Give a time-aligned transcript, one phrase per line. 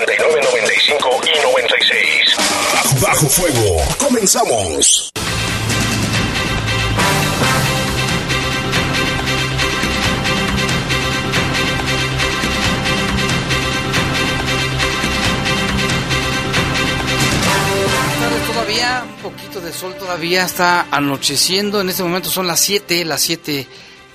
[0.00, 2.36] 95 y 96.
[3.02, 3.82] Bajo Fuego.
[3.98, 5.12] Comenzamos.
[18.46, 21.82] todavía, un poquito de sol todavía está anocheciendo.
[21.82, 23.66] En este momento son las 7, las 7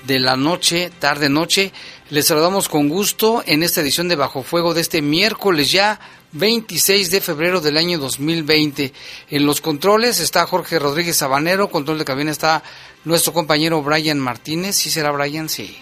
[0.08, 1.74] de la noche, tarde noche.
[2.10, 6.00] Les saludamos con gusto en esta edición de Bajo Fuego de este miércoles ya
[6.32, 8.94] 26 de febrero del año 2020.
[9.30, 12.64] En los controles está Jorge Rodríguez Sabanero, control de cabina está
[13.04, 14.78] nuestro compañero Brian Martínez.
[14.78, 15.50] ¿Sí será Brian?
[15.50, 15.78] Sí.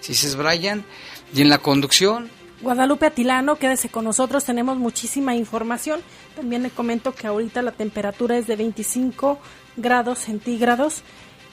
[0.00, 0.84] Sí, sí es Brian.
[1.32, 2.30] Y en la conducción,
[2.62, 6.00] Guadalupe Atilano, quédese con nosotros, tenemos muchísima información.
[6.36, 9.38] También le comento que ahorita la temperatura es de 25
[9.76, 11.02] grados centígrados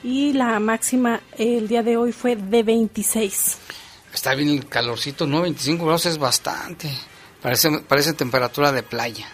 [0.03, 3.57] y la máxima el día de hoy fue de 26.
[4.13, 5.41] Está bien el calorcito, ¿no?
[5.41, 6.91] 25 grados es bastante.
[7.41, 9.27] Parece, parece temperatura de playa.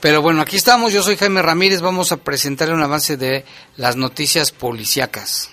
[0.00, 0.92] Pero bueno, aquí estamos.
[0.92, 1.80] Yo soy Jaime Ramírez.
[1.80, 3.44] Vamos a presentarle un avance de
[3.76, 5.50] las noticias policíacas.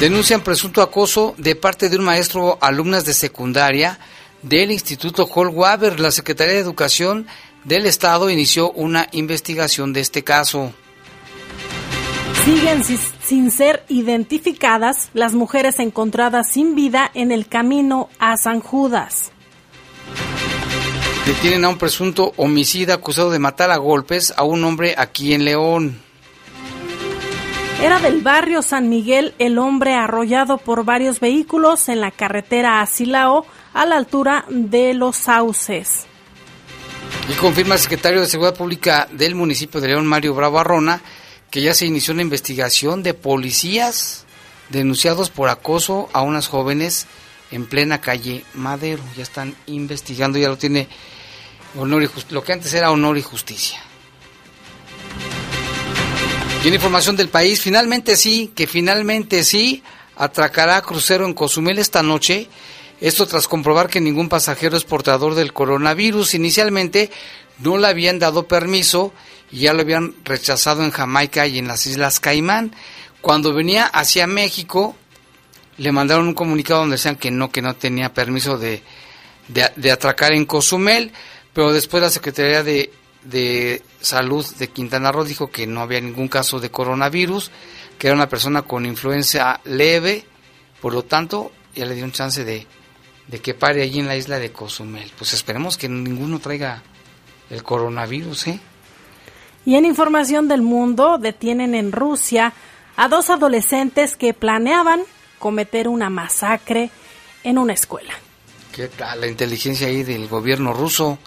[0.00, 3.98] Denuncian presunto acoso de parte de un maestro alumnas de secundaria
[4.42, 6.00] del Instituto Waber.
[6.00, 7.26] La Secretaría de Educación
[7.64, 10.72] del Estado inició una investigación de este caso.
[12.44, 19.30] Siguen sin ser identificadas las mujeres encontradas sin vida en el camino a San Judas.
[21.26, 25.44] Detienen a un presunto homicida acusado de matar a golpes a un hombre aquí en
[25.44, 26.00] León.
[27.82, 32.86] Era del barrio San Miguel el hombre arrollado por varios vehículos en la carretera a
[32.86, 36.06] Silao a la altura de los sauces.
[37.28, 41.02] Y confirma el secretario de Seguridad Pública del municipio de León, Mario Bravo Arrona,
[41.50, 44.24] que ya se inició una investigación de policías
[44.68, 47.06] denunciados por acoso a unas jóvenes
[47.50, 49.02] en plena calle Madero.
[49.16, 50.88] Ya están investigando, ya lo tiene
[51.76, 53.80] honor y lo que antes era honor y justicia.
[56.62, 59.82] Y en información del país, finalmente sí, que finalmente sí,
[60.16, 62.48] atracará crucero en Cozumel esta noche.
[63.00, 66.34] Esto tras comprobar que ningún pasajero es portador del coronavirus.
[66.34, 67.10] Inicialmente
[67.58, 69.12] no le habían dado permiso
[69.50, 72.74] y ya lo habían rechazado en Jamaica y en las Islas Caimán.
[73.22, 74.96] Cuando venía hacia México,
[75.78, 78.82] le mandaron un comunicado donde decían que no, que no tenía permiso de,
[79.48, 81.12] de, atracar en Cozumel,
[81.54, 82.92] pero después la Secretaría de,
[83.24, 87.50] de Salud de Quintana Roo dijo que no había ningún caso de coronavirus,
[87.98, 90.24] que era una persona con influencia leve,
[90.80, 92.66] por lo tanto, ya le dio un chance de,
[93.30, 95.10] de que pare allí en la isla de Cozumel.
[95.16, 96.82] Pues esperemos que ninguno traiga
[97.48, 98.60] el coronavirus, ¿eh?
[99.64, 102.52] Y en información del mundo, detienen en Rusia
[102.96, 105.02] a dos adolescentes que planeaban
[105.38, 106.90] cometer una masacre
[107.44, 108.12] en una escuela.
[108.72, 109.20] ¿Qué tal?
[109.20, 111.18] La inteligencia ahí del gobierno ruso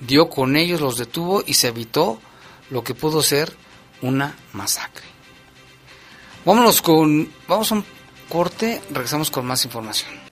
[0.00, 2.20] dio con ellos, los detuvo y se evitó
[2.70, 3.52] lo que pudo ser
[4.00, 5.04] una masacre.
[6.44, 7.84] Vámonos con, vamos a un
[8.28, 10.29] corte, regresamos con más información.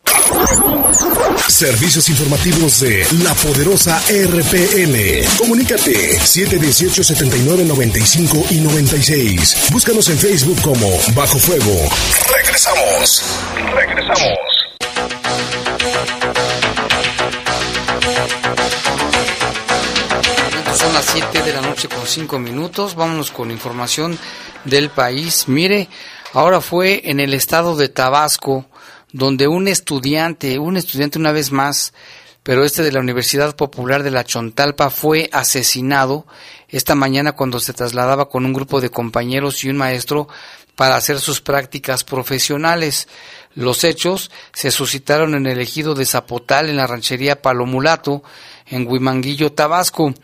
[1.48, 5.24] Servicios informativos de la poderosa RPN.
[5.38, 9.70] Comunícate 718 79 95 y 96.
[9.72, 11.88] Búscanos en Facebook como Bajo Fuego.
[12.36, 13.22] Regresamos.
[13.74, 14.38] Regresamos.
[20.74, 22.94] Son las 7 de la noche con 5 minutos.
[22.94, 24.18] Vámonos con información
[24.64, 25.48] del país.
[25.48, 25.88] Mire,
[26.34, 28.66] ahora fue en el estado de Tabasco
[29.12, 31.92] donde un estudiante, un estudiante una vez más,
[32.42, 36.26] pero este de la Universidad Popular de la Chontalpa fue asesinado
[36.68, 40.28] esta mañana cuando se trasladaba con un grupo de compañeros y un maestro
[40.74, 43.08] para hacer sus prácticas profesionales.
[43.54, 48.22] Los hechos se suscitaron en el ejido de Zapotal, en la ranchería Palomulato,
[48.66, 50.14] en Huimanguillo, Tabasco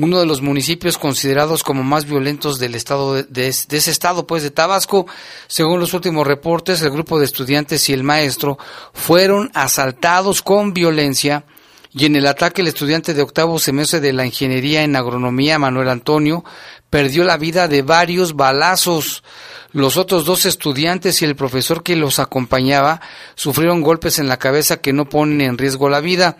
[0.00, 4.50] uno de los municipios considerados como más violentos del estado de, ese estado, pues de
[4.50, 5.06] Tabasco.
[5.46, 8.58] Según los últimos reportes, el grupo de estudiantes y el maestro
[8.94, 11.44] fueron asaltados con violencia
[11.92, 15.88] Y en el ataque el estudiante de octavo semestre de la ingeniería en agronomía, Manuel
[15.88, 16.44] Antonio,
[16.88, 19.22] perdió la vida de varios balazos.
[19.72, 23.00] Los otros dos estudiantes y el profesor que los acompañaba
[23.34, 26.36] sufrieron golpes en la cabeza que no ponen en riesgo la vida.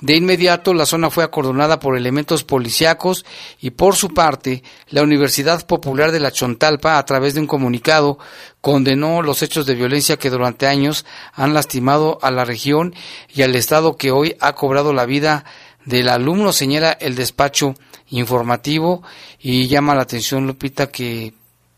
[0.00, 3.24] De inmediato la zona fue acordonada por elementos policíacos
[3.60, 8.18] y por su parte la Universidad Popular de la Chontalpa a través de un comunicado
[8.60, 12.94] condenó los hechos de violencia que durante años han lastimado a la región
[13.34, 15.46] y al estado que hoy ha cobrado la vida
[15.86, 17.74] del alumno señala el despacho
[18.10, 19.02] informativo
[19.40, 21.32] y llama la atención Lupita que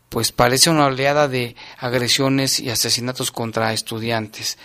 [0.09, 4.57] pues parece una oleada de agresiones y asesinatos contra estudiantes.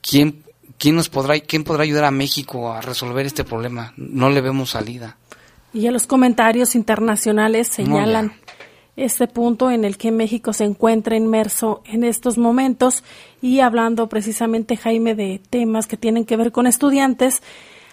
[0.00, 0.44] ¿Quién
[0.78, 3.92] ¿quién nos podrá, quién podrá ayudar a México a resolver este problema?
[3.96, 5.16] No le vemos salida.
[5.72, 8.32] Y ya los comentarios internacionales señalan
[8.96, 13.04] este punto en el que México se encuentra inmerso en estos momentos
[13.40, 17.42] y hablando precisamente Jaime de temas que tienen que ver con estudiantes,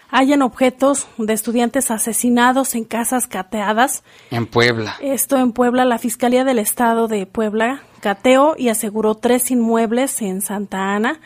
[0.10, 4.04] hayan objetos de estudiantes asesinados en casas cateadas.
[4.32, 4.96] En Puebla.
[5.02, 10.42] Esto en Puebla, la Fiscalía del Estado de Puebla cateó y aseguró tres inmuebles en
[10.42, 11.20] Santa Ana,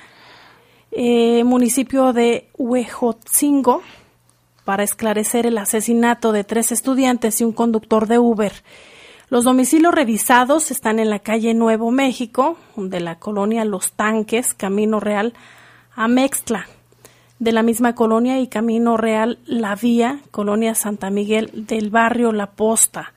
[0.91, 3.81] eh, municipio de Huejotzingo
[4.65, 8.53] para esclarecer el asesinato de tres estudiantes y un conductor de Uber.
[9.30, 15.00] Los domicilios revisados están en la calle Nuevo México, de la colonia Los Tanques, Camino
[15.00, 15.33] Real
[15.95, 16.68] a Mextla,
[17.38, 22.51] de la misma colonia y Camino Real La Vía, colonia Santa Miguel del barrio La
[22.51, 23.13] Posta.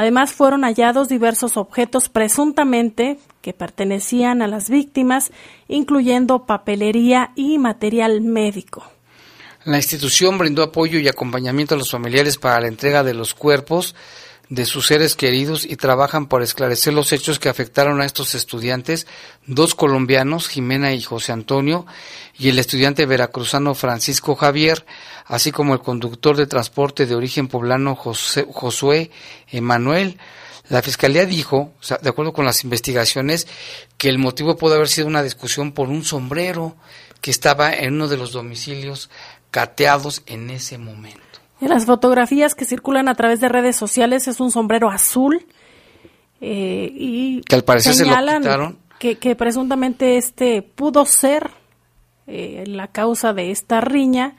[0.00, 5.30] Además, fueron hallados diversos objetos presuntamente que pertenecían a las víctimas,
[5.68, 8.82] incluyendo papelería y material médico.
[9.66, 13.94] La institución brindó apoyo y acompañamiento a los familiares para la entrega de los cuerpos
[14.50, 19.06] de sus seres queridos y trabajan por esclarecer los hechos que afectaron a estos estudiantes,
[19.46, 21.86] dos colombianos, Jimena y José Antonio,
[22.36, 24.84] y el estudiante veracruzano Francisco Javier,
[25.24, 29.12] así como el conductor de transporte de origen poblano Josué
[29.48, 30.18] Emanuel.
[30.68, 33.46] La fiscalía dijo, de acuerdo con las investigaciones,
[33.98, 36.76] que el motivo pudo haber sido una discusión por un sombrero
[37.20, 39.10] que estaba en uno de los domicilios
[39.52, 41.29] cateados en ese momento.
[41.60, 45.46] En las fotografías que circulan a través de redes sociales es un sombrero azul
[46.40, 48.78] eh, y que al parecer se lo quitaron.
[48.98, 51.50] Que, que presuntamente este pudo ser
[52.26, 54.36] eh, la causa de esta riña.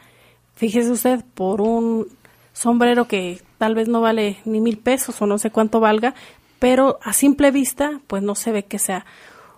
[0.56, 2.08] Fíjese usted por un
[2.54, 6.14] sombrero que tal vez no vale ni mil pesos o no sé cuánto valga,
[6.60, 9.06] pero a simple vista pues no se ve que sea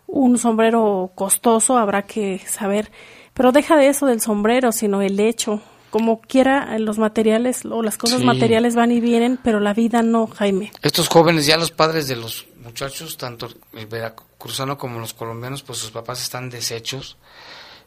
[0.08, 2.92] un sombrero costoso, habrá que saber.
[3.34, 5.62] Pero deja de eso del sombrero, sino el hecho,
[5.94, 10.26] como quiera, los materiales o las cosas materiales van y vienen, pero la vida no,
[10.26, 10.72] Jaime.
[10.82, 15.78] Estos jóvenes, ya los padres de los muchachos, tanto el veracruzano como los colombianos, pues
[15.78, 17.18] sus papás están deshechos.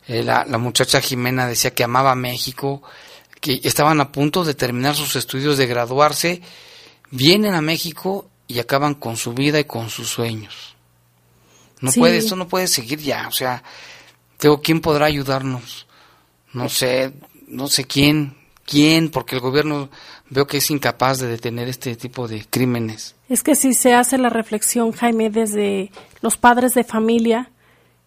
[0.06, 2.80] Eh, la, la, muchacha Jimena decía que amaba México,
[3.40, 6.42] que estaban a punto de terminar sus estudios, de graduarse,
[7.10, 10.76] vienen a México y acaban con su vida y con sus sueños.
[11.80, 13.64] No puede, esto no puede seguir ya, o sea,
[14.38, 15.88] tengo, ¿quién podrá ayudarnos?
[16.52, 17.12] No sé,
[17.46, 18.34] no sé quién,
[18.64, 19.88] quién, porque el gobierno
[20.28, 23.14] veo que es incapaz de detener este tipo de crímenes.
[23.28, 25.90] Es que si se hace la reflexión, Jaime, desde
[26.20, 27.50] los padres de familia,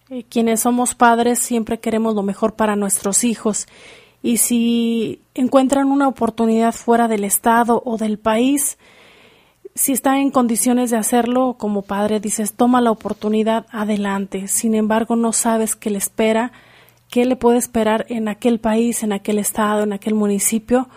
[0.09, 3.67] eh, quienes somos padres siempre queremos lo mejor para nuestros hijos.
[4.21, 8.77] Y si encuentran una oportunidad fuera del Estado o del país,
[9.75, 14.49] si están en condiciones de hacerlo como padre, dices, toma la oportunidad adelante.
[14.49, 16.51] Sin embargo, no sabes qué le espera
[17.09, 20.89] qué le puede esperar en aquel país, en aquel estado, en aquel municipio.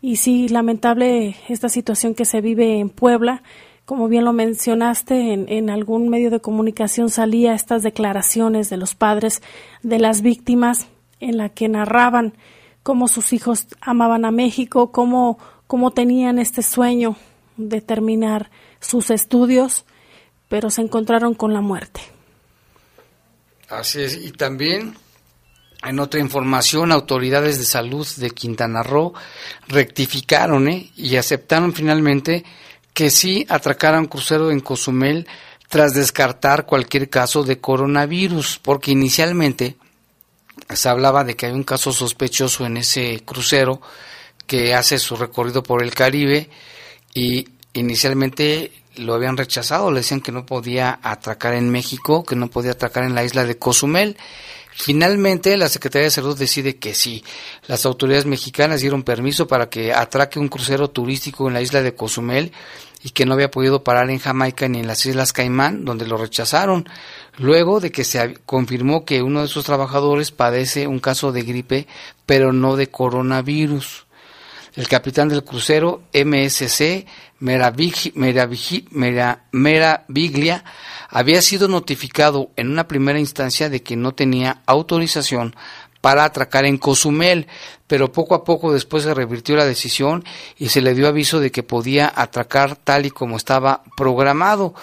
[0.00, 3.42] Y sí, lamentable esta situación que se vive en Puebla.
[3.84, 8.94] Como bien lo mencionaste, en, en algún medio de comunicación salía estas declaraciones de los
[8.94, 9.42] padres
[9.82, 10.88] de las víctimas
[11.20, 12.34] en la que narraban
[12.82, 17.16] cómo sus hijos amaban a México, cómo, cómo tenían este sueño
[17.56, 19.84] de terminar sus estudios,
[20.48, 22.00] pero se encontraron con la muerte.
[23.68, 24.94] Así es, y también
[25.84, 29.14] en otra información, autoridades de salud de Quintana Roo
[29.68, 30.90] rectificaron ¿eh?
[30.96, 32.44] y aceptaron finalmente
[32.94, 35.26] que sí atracaron crucero en Cozumel
[35.68, 39.76] tras descartar cualquier caso de coronavirus, porque inicialmente
[40.68, 43.80] se hablaba de que hay un caso sospechoso en ese crucero
[44.46, 46.50] que hace su recorrido por el Caribe
[47.14, 52.48] y inicialmente lo habían rechazado, le decían que no podía atracar en México, que no
[52.48, 54.18] podía atracar en la isla de Cozumel
[54.74, 57.22] Finalmente, la Secretaría de Salud decide que sí.
[57.66, 61.94] Las autoridades mexicanas dieron permiso para que atraque un crucero turístico en la isla de
[61.94, 62.52] Cozumel
[63.02, 66.16] y que no había podido parar en Jamaica ni en las Islas Caimán, donde lo
[66.16, 66.88] rechazaron,
[67.36, 71.86] luego de que se confirmó que uno de sus trabajadores padece un caso de gripe,
[72.26, 74.06] pero no de coronavirus.
[74.74, 77.06] El capitán del crucero MSC
[79.52, 80.64] Meraviglia
[81.08, 85.56] había sido notificado en una primera instancia de que no tenía autorización
[86.00, 87.48] para atracar en Cozumel,
[87.86, 90.24] pero poco a poco después se revirtió la decisión
[90.56, 94.74] y se le dio aviso de que podía atracar tal y como estaba programado.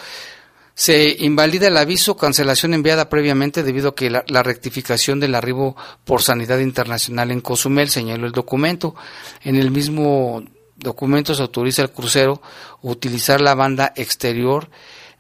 [0.75, 5.75] Se invalida el aviso, cancelación enviada previamente debido a que la, la, rectificación del arribo
[6.05, 8.95] por sanidad internacional en Cozumel, señaló el documento.
[9.43, 10.41] En el mismo
[10.79, 12.41] documento se autoriza al crucero
[12.81, 14.69] utilizar la banda exterior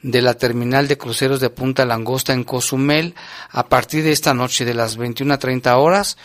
[0.01, 3.15] de la terminal de cruceros de Punta Langosta en Cozumel
[3.49, 6.17] a partir de esta noche de las 21 a 30 horas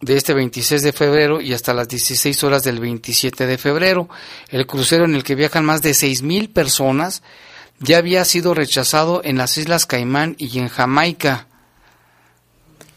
[0.00, 4.08] de este 26 de febrero y hasta las 16 horas del 27 de febrero.
[4.48, 7.22] El crucero en el que viajan más de mil personas
[7.78, 11.46] ya había sido rechazado en las Islas Caimán y en Jamaica.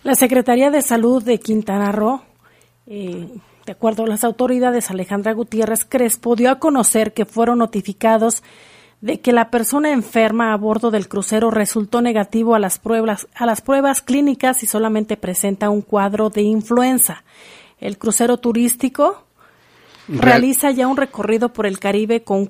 [0.03, 2.23] La Secretaría de Salud de Quintana Roo,
[2.87, 3.27] eh,
[3.69, 8.41] de acuerdo a las autoridades, Alejandra Gutiérrez Crespo dio a conocer que fueron notificados
[8.99, 13.45] de que la persona enferma a bordo del crucero resultó negativo a las pruebas, a
[13.45, 17.23] las pruebas clínicas y solamente presenta un cuadro de influenza.
[17.79, 19.23] El crucero turístico
[20.07, 22.47] realiza ya un recorrido por el Caribe con,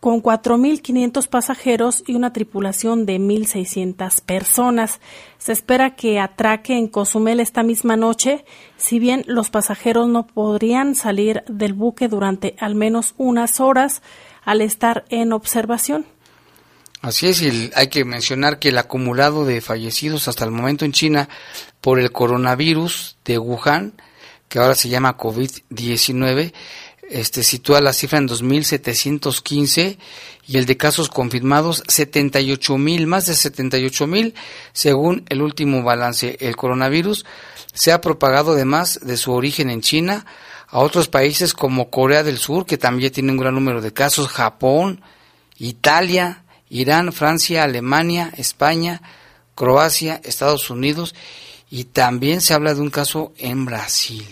[0.00, 5.00] con 4.500 pasajeros y una tripulación de 1.600 personas.
[5.38, 8.44] Se espera que atraque en Cozumel esta misma noche,
[8.76, 14.02] si bien los pasajeros no podrían salir del buque durante al menos unas horas,
[14.44, 16.06] al estar en observación.
[17.00, 20.92] Así es, y hay que mencionar que el acumulado de fallecidos hasta el momento en
[20.92, 21.28] China
[21.80, 23.92] por el coronavirus de Wuhan,
[24.48, 26.52] que ahora se llama COVID-19,
[27.08, 29.98] este, sitúa la cifra en 2.715
[30.46, 34.34] y el de casos confirmados 78.000, más de 78.000
[34.72, 36.36] según el último balance.
[36.40, 37.24] El coronavirus
[37.72, 40.26] se ha propagado además de su origen en China
[40.68, 44.28] a otros países como Corea del Sur, que también tiene un gran número de casos,
[44.28, 45.02] Japón,
[45.56, 49.02] Italia, Irán, Francia, Alemania, España,
[49.54, 51.14] Croacia, Estados Unidos
[51.70, 54.26] y también se habla de un caso en Brasil,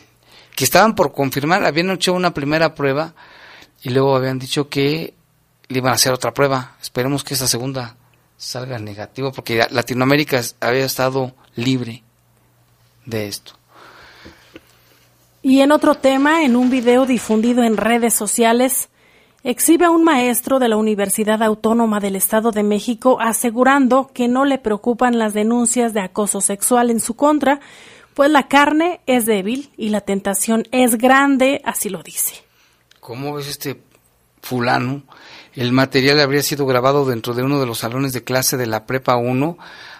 [0.56, 3.14] que estaban por confirmar, habían hecho una primera prueba
[3.82, 5.14] y luego habían dicho que
[5.68, 6.76] le iban a hacer otra prueba.
[6.82, 7.96] Esperemos que esa segunda
[8.38, 12.02] salga negativo porque Latinoamérica había estado libre
[13.04, 13.52] de esto.
[15.42, 18.88] Y en otro tema, en un video difundido en redes sociales,
[19.44, 24.46] exhibe a un maestro de la Universidad Autónoma del Estado de México asegurando que no
[24.46, 27.60] le preocupan las denuncias de acoso sexual en su contra,
[28.16, 32.32] pues la carne es débil y la tentación es grande, así lo dice.
[32.98, 33.78] ¿Cómo ves este
[34.40, 35.02] fulano?
[35.52, 38.86] El material habría sido grabado dentro de uno de los salones de clase de la
[38.86, 39.58] Prepa 1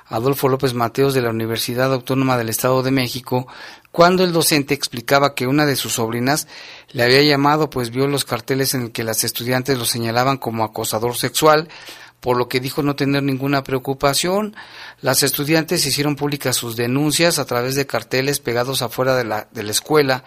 [0.08, 3.48] Adolfo López Mateos de la Universidad Autónoma del Estado de México,
[3.90, 6.46] cuando el docente explicaba que una de sus sobrinas
[6.92, 10.64] le había llamado pues vio los carteles en el que las estudiantes lo señalaban como
[10.64, 11.68] acosador sexual,
[12.26, 14.56] por lo que dijo no tener ninguna preocupación.
[15.00, 19.62] Las estudiantes hicieron públicas sus denuncias a través de carteles pegados afuera de la, de
[19.62, 20.24] la escuela,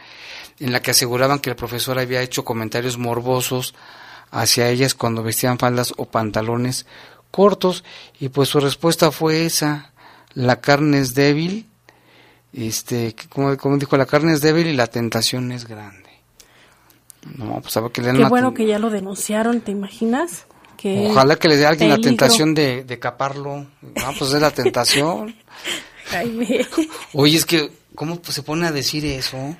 [0.62, 3.76] en la que aseguraban que el profesor había hecho comentarios morbosos
[4.32, 6.86] hacia ellas cuando vestían faldas o pantalones
[7.32, 7.84] cortos
[8.18, 9.92] y pues su respuesta fue esa,
[10.34, 11.68] la carne es débil,
[12.54, 16.12] este, como, como dijo, la carne es débil y la tentación es grande.
[17.36, 20.46] No, pues que le Qué bueno que ya lo denunciaron, ¿te imaginas?
[20.84, 23.68] Ojalá que le dé a alguien la tentación de, de caparlo.
[23.82, 25.36] No, pues es la tentación.
[27.14, 29.56] Oye, es que, ¿cómo se pone a decir eso?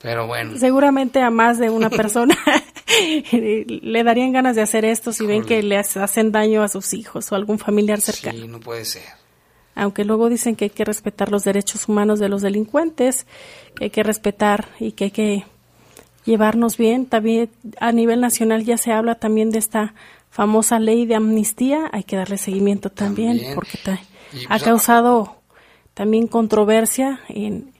[0.00, 0.58] Pero bueno.
[0.58, 2.36] Seguramente a más de una persona
[3.32, 7.30] le darían ganas de hacer esto si ven que le hacen daño a sus hijos
[7.32, 8.38] o algún familiar cercano.
[8.38, 9.02] Sí, no puede ser.
[9.74, 13.26] Aunque luego dicen que hay que respetar los derechos humanos de los delincuentes,
[13.74, 15.44] que hay que respetar y que hay que
[16.24, 17.06] llevarnos bien.
[17.06, 17.50] También
[17.80, 19.94] a nivel nacional ya se habla también de esta
[20.30, 23.98] famosa ley de amnistía, hay que darle seguimiento también, porque ha
[24.48, 25.36] pues, causado
[25.94, 27.72] también controversia en,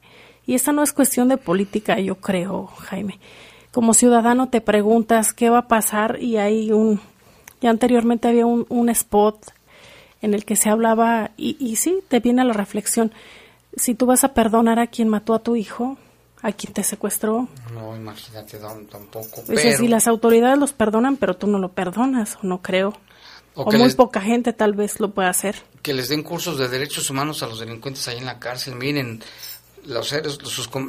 [0.46, 3.18] y esta no es cuestión de política, yo creo, Jaime.
[3.72, 7.00] Como ciudadano te preguntas qué va a pasar y hay un,
[7.60, 9.52] ya anteriormente había un, un spot
[10.22, 13.12] en el que se hablaba, y, y sí, te viene la reflexión,
[13.76, 15.98] si tú vas a perdonar a quien mató a tu hijo,
[16.44, 17.48] a quien te secuestró.
[17.72, 19.42] No, imagínate, tampoco.
[19.56, 22.92] Si las autoridades los perdonan, pero tú no lo perdonas, o no creo.
[23.54, 25.56] O, muy poca gente tal vez lo pueda hacer.
[25.80, 28.74] Que les den cursos de derechos humanos a los delincuentes ahí en la cárcel.
[28.74, 29.22] Miren,
[29.86, 30.38] los seres,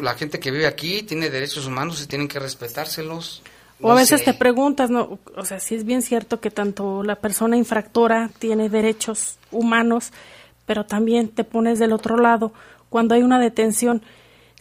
[0.02, 3.42] la gente que vive aquí tiene derechos humanos y tienen que respetárselos.
[3.80, 7.16] o a veces te preguntas, no, o sea, si es bien cierto que tanto la
[7.16, 10.12] persona infractora tiene derechos humanos,
[10.66, 12.52] pero también te pones del otro lado
[12.90, 14.02] cuando hay una detención.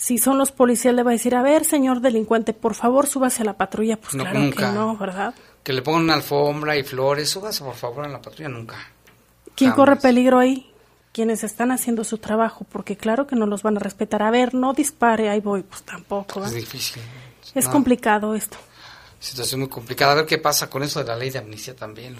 [0.04, 3.40] Si son los policías, le va a decir, a ver, señor delincuente, por favor, súbase
[3.40, 3.96] a la patrulla.
[3.96, 5.34] Pues claro que no, ¿verdad?
[5.62, 8.76] Que le pongan una alfombra y flores, súbase por favor a la patrulla, nunca.
[9.54, 10.70] ¿Quién corre peligro ahí?
[11.10, 14.22] quienes están haciendo su trabajo, porque claro que no los van a respetar.
[14.22, 16.44] A ver, no dispare, ahí voy, pues tampoco.
[16.44, 17.00] Es difícil.
[17.54, 18.58] Es complicado esto.
[19.20, 20.12] Situación muy complicada.
[20.12, 22.16] A ver qué pasa con eso de la ley de amnistía también,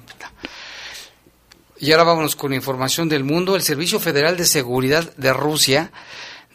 [1.81, 3.57] Y ahora vámonos con información del mundo.
[3.57, 5.91] El Servicio Federal de Seguridad de Rusia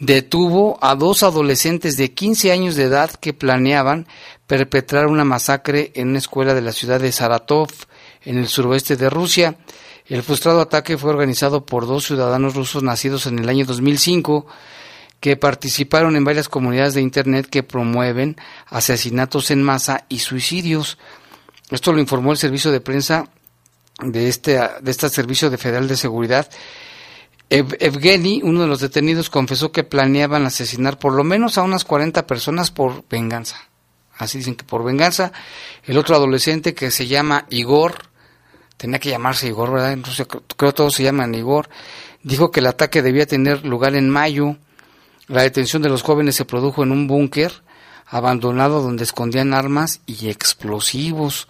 [0.00, 4.08] detuvo a dos adolescentes de 15 años de edad que planeaban
[4.46, 7.68] perpetrar una masacre en una escuela de la ciudad de Saratov,
[8.24, 9.56] en el suroeste de Rusia.
[10.06, 14.46] El frustrado ataque fue organizado por dos ciudadanos rusos nacidos en el año 2005
[15.20, 20.98] que participaron en varias comunidades de Internet que promueven asesinatos en masa y suicidios.
[21.70, 23.28] Esto lo informó el servicio de prensa
[24.02, 26.48] de este, de este Servicio de Federal de Seguridad.
[27.50, 32.24] Evgeny, uno de los detenidos, confesó que planeaban asesinar por lo menos a unas 40
[32.26, 33.68] personas por venganza.
[34.16, 35.32] Así dicen que por venganza.
[35.84, 38.10] El otro adolescente que se llama Igor
[38.76, 39.92] tenía que llamarse Igor, ¿verdad?
[39.92, 41.68] Entonces, creo que todos se llaman Igor.
[42.22, 44.56] Dijo que el ataque debía tener lugar en mayo.
[45.26, 47.64] La detención de los jóvenes se produjo en un búnker
[48.06, 51.48] abandonado donde escondían armas y explosivos.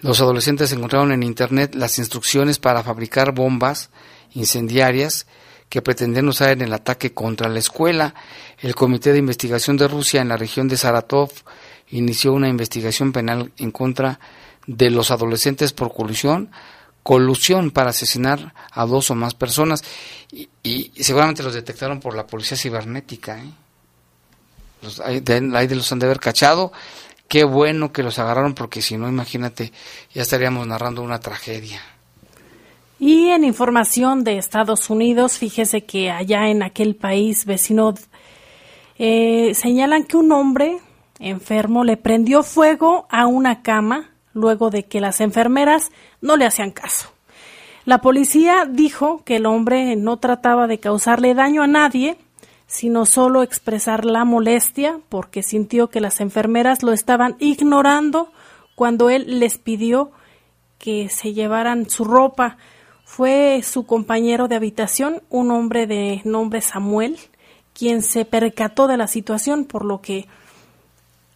[0.00, 3.90] Los adolescentes encontraron en Internet las instrucciones para fabricar bombas
[4.36, 5.26] incendiarias
[5.68, 8.14] que pretendían usar en el ataque contra la escuela.
[8.58, 11.30] El Comité de Investigación de Rusia en la región de Saratov
[11.90, 14.20] inició una investigación penal en contra
[14.66, 16.50] de los adolescentes por colusión,
[17.02, 19.82] colusión para asesinar a dos o más personas
[20.62, 23.38] y, seguramente los detectaron por la policía cibernética.
[23.38, 23.50] ¿eh?
[24.82, 25.40] Los, ahí, de,
[25.74, 26.72] los han de haber cachado.
[27.28, 29.72] Qué bueno que los agarraron porque si no, imagínate,
[30.14, 31.80] ya estaríamos narrando una tragedia.
[32.98, 37.94] Y en información de Estados Unidos, fíjese que allá en aquel país vecino
[38.98, 40.78] eh, señalan que un hombre
[41.18, 46.70] enfermo le prendió fuego a una cama luego de que las enfermeras no le hacían
[46.70, 47.10] caso.
[47.84, 52.16] La policía dijo que el hombre no trataba de causarle daño a nadie,
[52.66, 58.32] sino solo expresar la molestia porque sintió que las enfermeras lo estaban ignorando
[58.74, 60.10] cuando él les pidió
[60.78, 62.58] que se llevaran su ropa.
[63.06, 67.16] Fue su compañero de habitación, un hombre de nombre Samuel,
[67.72, 70.26] quien se percató de la situación, por lo que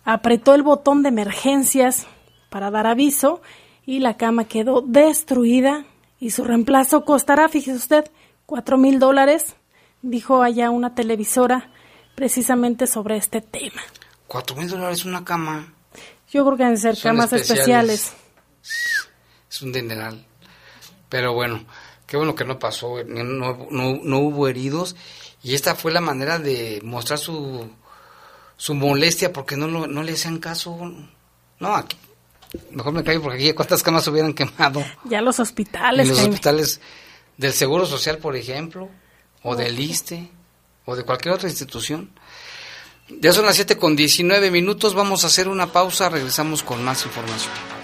[0.04, 2.08] apretó el botón de emergencias
[2.50, 3.40] para dar aviso
[3.86, 5.84] y la cama quedó destruida
[6.18, 8.10] y su reemplazo costará, fíjese usted,
[8.46, 9.54] cuatro mil dólares,
[10.02, 11.70] dijo allá una televisora
[12.16, 13.80] precisamente sobre este tema.
[14.26, 15.72] ¿Cuatro mil dólares una cama?
[16.32, 18.12] Yo creo que deben ser camas especiales.
[19.48, 20.26] Es un dineral.
[21.10, 21.66] Pero bueno,
[22.06, 24.96] qué bueno que no pasó, no, no, hubo heridos
[25.42, 27.70] y esta fue la manera de mostrar su,
[28.56, 30.78] su molestia porque no, no le hacían caso.
[31.58, 31.98] No, aquí
[32.70, 34.84] Mejor me callo porque aquí cuántas camas hubieran quemado.
[35.04, 36.08] Ya los hospitales.
[36.08, 36.80] los hospitales
[37.36, 38.88] del Seguro Social, por ejemplo,
[39.42, 40.30] o del ISTE,
[40.84, 42.10] o de cualquier otra institución.
[43.20, 47.04] Ya son las 7 con 19 minutos, vamos a hacer una pausa, regresamos con más
[47.04, 47.79] información.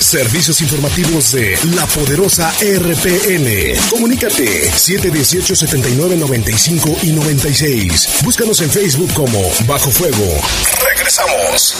[0.00, 3.76] Servicios informativos de la poderosa RPN.
[3.90, 8.22] Comunícate 718-7995 y 96.
[8.24, 10.40] Búscanos en Facebook como Bajo Fuego.
[10.84, 11.74] Regresamos.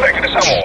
[0.00, 0.64] Regresamos.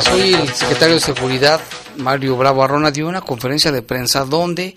[0.00, 1.60] Soy el secretario de Seguridad,
[1.96, 4.76] Mario Bravo Arrona, dio una conferencia de prensa donde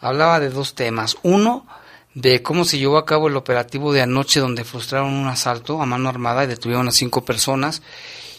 [0.00, 1.16] hablaba de dos temas.
[1.22, 1.66] Uno,
[2.14, 5.86] de cómo se llevó a cabo el operativo de anoche donde frustraron un asalto a
[5.86, 7.82] mano armada y detuvieron a cinco personas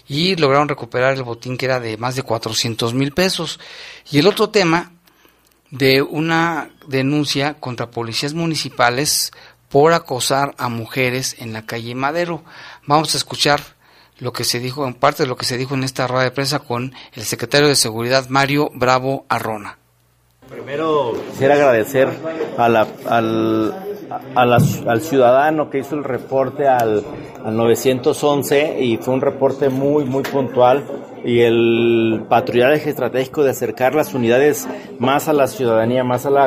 [0.08, 3.60] y lograron recuperar el botín que era de más de 400 mil pesos.
[4.12, 4.92] Y el otro tema
[5.70, 9.32] de una denuncia contra policías municipales
[9.70, 12.44] por acosar a mujeres en la calle Madero.
[12.86, 13.62] Vamos a escuchar
[14.18, 16.32] lo que se dijo, en parte de lo que se dijo en esta rueda de
[16.32, 19.81] prensa con el secretario de Seguridad Mario Bravo Arrona.
[20.52, 22.10] Primero quisiera agradecer
[22.58, 22.76] al,
[24.36, 27.06] al, ciudadano que hizo el reporte al,
[27.46, 30.84] al 911 y fue un reporte muy, muy puntual.
[31.24, 34.68] Y el patrullaje estratégico de acercar las unidades
[35.00, 36.46] más a la ciudadanía, más a, la,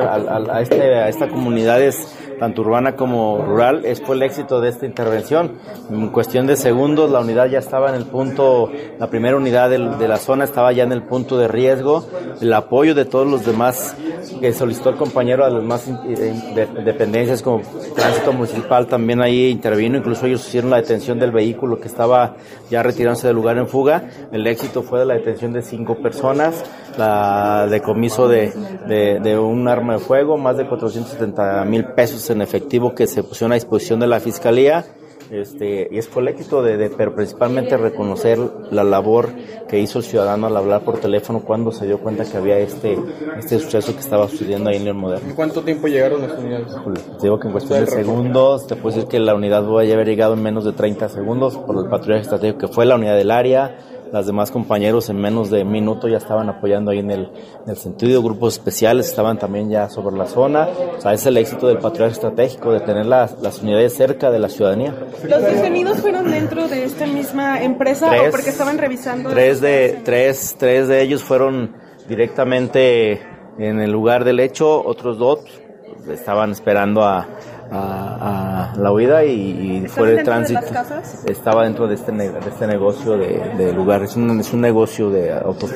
[0.50, 4.86] a, este, a estas comunidades tanto urbana como rural, es fue el éxito de esta
[4.86, 5.52] intervención.
[5.90, 10.08] En cuestión de segundos, la unidad ya estaba en el punto, la primera unidad de
[10.08, 12.06] la zona estaba ya en el punto de riesgo.
[12.40, 13.96] El apoyo de todos los demás
[14.40, 17.62] que solicitó el compañero a las más eh, dependencias como
[17.94, 22.36] tránsito municipal también ahí intervino, incluso ellos hicieron la detención del vehículo que estaba
[22.70, 24.08] ya retirándose del lugar en fuga.
[24.32, 26.64] El éxito fue de la detención de cinco personas,
[26.98, 28.52] la decomiso de,
[28.86, 33.22] de, de un arma de fuego, más de 470 mil pesos en efectivo que se
[33.22, 34.84] pusieron a disposición de la Fiscalía.
[35.30, 38.38] Este, y es por el éxito de, pero principalmente reconocer
[38.70, 39.30] la labor
[39.68, 42.98] que hizo el ciudadano al hablar por teléfono cuando se dio cuenta que había este,
[43.38, 45.30] este suceso que estaba sucediendo ahí en el moderno.
[45.30, 46.74] ¿En cuánto tiempo llegaron las unidades?
[47.18, 49.84] Te digo que en cuestión de segundos, te puedo decir que la unidad va a
[49.84, 53.16] haber llegado en menos de 30 segundos por el patrullaje estratégico que fue la unidad
[53.16, 53.78] del área,
[54.14, 57.32] las demás compañeros en menos de minuto ya estaban apoyando ahí en el,
[57.64, 58.22] en el sentido.
[58.22, 60.68] Grupos especiales estaban también ya sobre la zona.
[60.96, 64.38] O sea, es el éxito del patrullaje estratégico, de tener las, las unidades cerca de
[64.38, 64.94] la ciudadanía.
[65.28, 69.30] ¿Los detenidos fueron dentro de esta misma empresa o porque estaban revisando?
[69.30, 71.74] Tres de, tres, tres de ellos fueron
[72.08, 73.20] directamente
[73.58, 75.40] en el lugar del hecho, otros dos
[76.08, 77.26] estaban esperando a,
[77.70, 80.60] a, la huida y, fue de tránsito.
[81.26, 84.02] Estaba dentro de este, de este negocio de, lugar.
[84.02, 85.70] Es un, es un negocio de autos,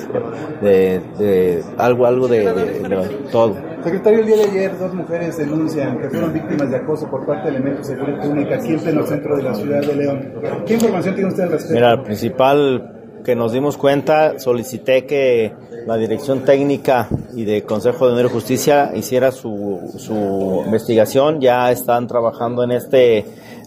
[0.60, 3.56] de, algo, algo de, todo.
[3.82, 7.44] Secretario, el día de ayer dos mujeres denuncian que fueron víctimas de acoso por parte
[7.44, 10.32] de elementos de seguridad pública aquí en pleno centro de la ciudad de León.
[10.66, 11.74] ¿Qué información tiene usted al respecto?
[11.74, 15.52] Mira, el principal que nos dimos cuenta, solicité que
[15.86, 21.40] la Dirección Técnica y de Consejo de Honor y Justicia hiciera su, su investigación.
[21.40, 23.18] Ya están trabajando en este,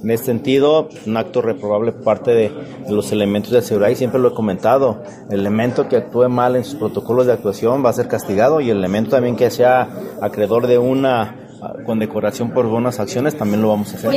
[0.03, 2.51] en este sentido, un acto reprobable por parte de,
[2.89, 6.63] los elementos de seguridad y siempre lo he comentado, el elemento que actúe mal en
[6.63, 9.87] sus protocolos de actuación va a ser castigado y el elemento también que sea
[10.21, 11.37] acreedor de una
[11.85, 14.11] con decoración por buenas acciones también lo vamos a hacer.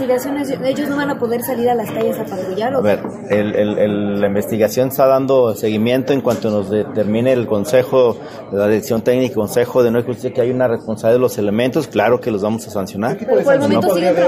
[0.00, 2.74] Ellos no van a poder salir a las calles a patrullar.
[2.74, 8.16] A ver, el, la investigación está dando seguimiento en cuanto nos determine el Consejo
[8.50, 11.86] de la Dirección Técnica, Consejo de No Justicia que hay una responsabilidad de los elementos,
[11.86, 13.18] claro que los vamos a sancionar.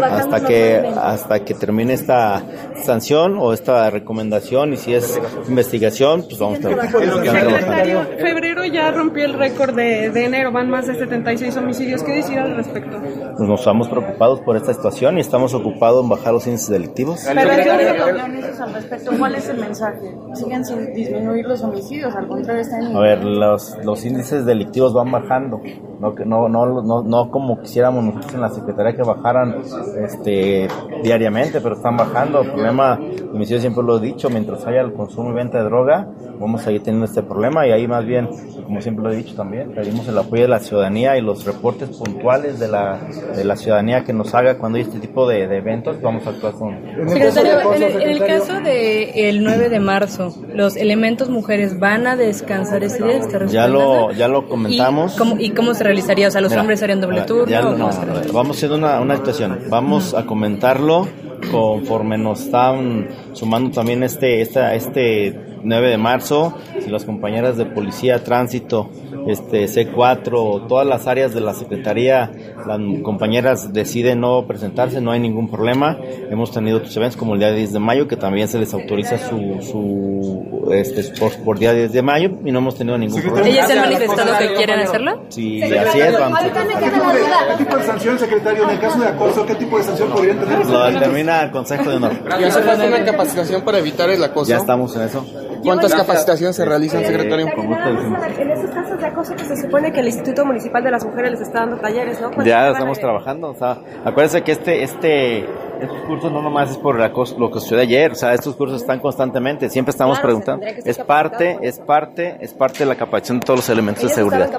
[0.02, 2.42] hasta que hasta que termine esta
[2.84, 8.16] sanción o esta recomendación y si es investigación, pues vamos a trabajar.
[8.18, 12.02] febrero ya rompió el récord de, de enero, van más de 76 homicidios.
[12.02, 12.98] ¿Qué decir al respecto?
[13.00, 17.24] Pues nos estamos preocupados por esta situación y estamos ocupados en bajar los índices delictivos.
[17.26, 20.14] Pero al respecto, ¿cuál es el mensaje?
[20.34, 22.14] ¿Siguen sin disminuir los homicidios?
[22.14, 22.96] Al contrario, están...
[22.96, 25.60] A ver, los, los índices delictivos van bajando.
[26.02, 29.62] No, no, no, no, no como quisiéramos nosotros en la Secretaría que bajaran
[30.04, 30.66] este,
[31.04, 32.42] diariamente, pero están bajando.
[32.42, 32.98] El problema,
[33.32, 36.08] homicidio siempre lo he dicho, mientras haya el consumo y venta de droga,
[36.40, 38.28] vamos a seguir teniendo este problema y ahí más bien,
[38.64, 41.90] como siempre lo he dicho también, pedimos el apoyo de la ciudadanía y los reportes
[41.90, 42.98] puntuales de la,
[43.36, 46.54] de la ciudadanía que nos haga cuando hay este tipo de, eventos, vamos a actuar
[46.54, 46.80] con...
[47.08, 53.04] Secretario, en el, caso del 9 de marzo, ¿los elementos mujeres van a descansar ese
[53.04, 53.20] día?
[53.46, 55.16] Ya lo, ya lo comentamos.
[55.38, 56.28] ¿Y cómo, se realizaría?
[56.28, 57.90] O sea, ¿los hombres harían doble turno?
[58.32, 61.06] vamos haciendo una, una situación, vamos a comentarlo
[61.50, 67.66] conforme nos están sumando también este, esta, este 9 de marzo, si las compañeras de
[67.66, 68.90] policía, tránsito,
[69.26, 72.30] este C4, todas las áreas de la Secretaría,
[72.66, 75.98] las compañeras deciden no presentarse, no hay ningún problema.
[76.30, 79.18] Hemos tenido otros eventos como el día 10 de mayo, que también se les autoriza
[79.18, 81.02] su, su este,
[81.44, 83.48] por, día 10 de mayo y no hemos tenido ningún problema.
[83.48, 85.22] ¿Ellas se han manifestado que quieren hacerlo?
[85.28, 86.18] Sí, así es.
[86.18, 86.38] Vamos.
[86.42, 88.64] ¿Qué tipo de sanción, secretario?
[88.64, 90.66] En el caso de acoso, ¿qué tipo de sanción podrían tener?
[90.66, 92.12] Lo determina el Consejo de Honor.
[92.40, 94.50] ¿Y hace falta una capacitación para evitar el acoso?
[94.50, 95.24] Ya estamos en eso.
[95.62, 97.46] ¿Cuántas capacitaciones se realizan, secretario?
[97.48, 101.32] En esos casos de acoso que se supone que el Instituto Municipal de las Mujeres
[101.32, 102.30] les está dando talleres, ¿no?
[102.44, 103.50] Ya estamos trabajando.
[103.50, 105.40] O sea, acuérdense que este, este,
[105.80, 109.00] estos cursos no nomás es por lo que sucedió ayer, o sea, estos cursos están
[109.00, 110.66] constantemente, siempre estamos preguntando.
[110.66, 114.50] Es parte, es parte, es parte de la capacitación de todos los elementos de seguridad.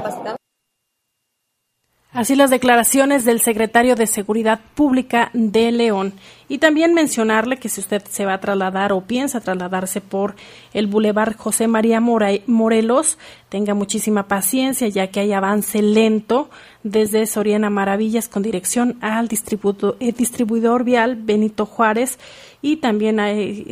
[2.13, 6.13] Así las declaraciones del secretario de Seguridad Pública de León.
[6.47, 10.35] Y también mencionarle que si usted se va a trasladar o piensa trasladarse por
[10.75, 13.17] el Boulevard José María Morelos,
[13.49, 16.51] tenga muchísima paciencia ya que hay avance lento
[16.83, 22.19] desde Soriana Maravillas con dirección al distribuidor, eh, distribuidor vial Benito Juárez
[22.61, 23.17] y también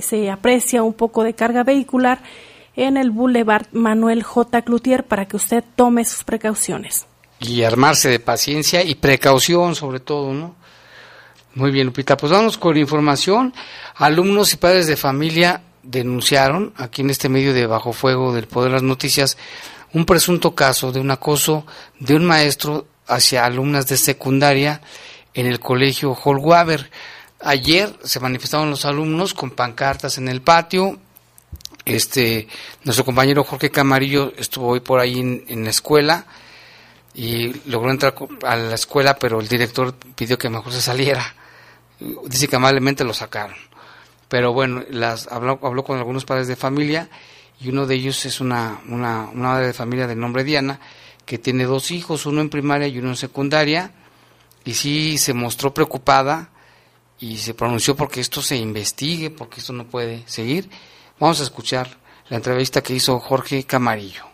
[0.01, 2.23] se aprecia un poco de carga vehicular
[2.75, 4.63] en el Boulevard Manuel J.
[4.63, 7.05] Cloutier para que usted tome sus precauciones
[7.41, 10.55] y armarse de paciencia y precaución sobre todo, ¿no?
[11.55, 12.15] Muy bien, Lupita.
[12.15, 13.53] Pues vamos con información.
[13.95, 18.69] Alumnos y padres de familia denunciaron aquí en este medio de Bajo Fuego del Poder
[18.69, 19.37] de las Noticias
[19.93, 21.65] un presunto caso de un acoso
[21.99, 24.81] de un maestro hacia alumnas de secundaria
[25.33, 26.89] en el colegio Holwaber.
[27.41, 30.99] Ayer se manifestaron los alumnos con pancartas en el patio.
[31.83, 32.47] Este,
[32.83, 36.25] nuestro compañero Jorge Camarillo estuvo hoy por ahí en, la escuela
[37.13, 41.35] y logró entrar a la escuela, pero el director pidió que mejor se saliera.
[42.25, 43.55] Dice que amablemente lo sacaron.
[44.27, 47.09] Pero bueno, las, habló, habló con algunos padres de familia
[47.59, 50.79] y uno de ellos es una, una, una madre de familia de nombre Diana
[51.25, 53.91] que tiene dos hijos, uno en primaria y uno en secundaria,
[54.65, 56.49] y sí se mostró preocupada
[57.19, 60.69] y se pronunció porque esto se investigue, porque esto no puede seguir.
[61.19, 61.97] Vamos a escuchar
[62.29, 64.30] la entrevista que hizo Jorge Camarillo.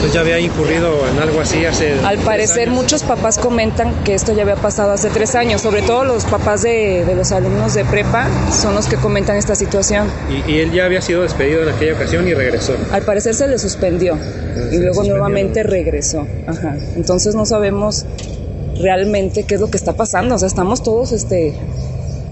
[0.00, 1.94] Pues ya había incurrido en algo así hace...
[2.04, 6.04] Al parecer muchos papás comentan que esto ya había pasado hace tres años, sobre todo
[6.04, 10.08] los papás de, los alumnos de prepa son los que comentan esta situación.
[10.46, 12.76] Y, él ya había sido despedido en aquella ocasión y regresó.
[12.92, 14.16] Al parecer se le suspendió
[14.72, 16.26] y luego nuevamente regresó.
[16.46, 16.76] Ajá.
[16.96, 18.06] Entonces no sabemos
[18.80, 21.54] realmente qué es lo que está pasando, o sea, estamos todos este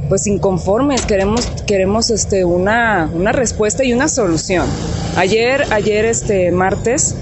[0.09, 4.66] pues inconformes, queremos queremos este una, una respuesta y una solución.
[5.16, 7.14] Ayer ayer este martes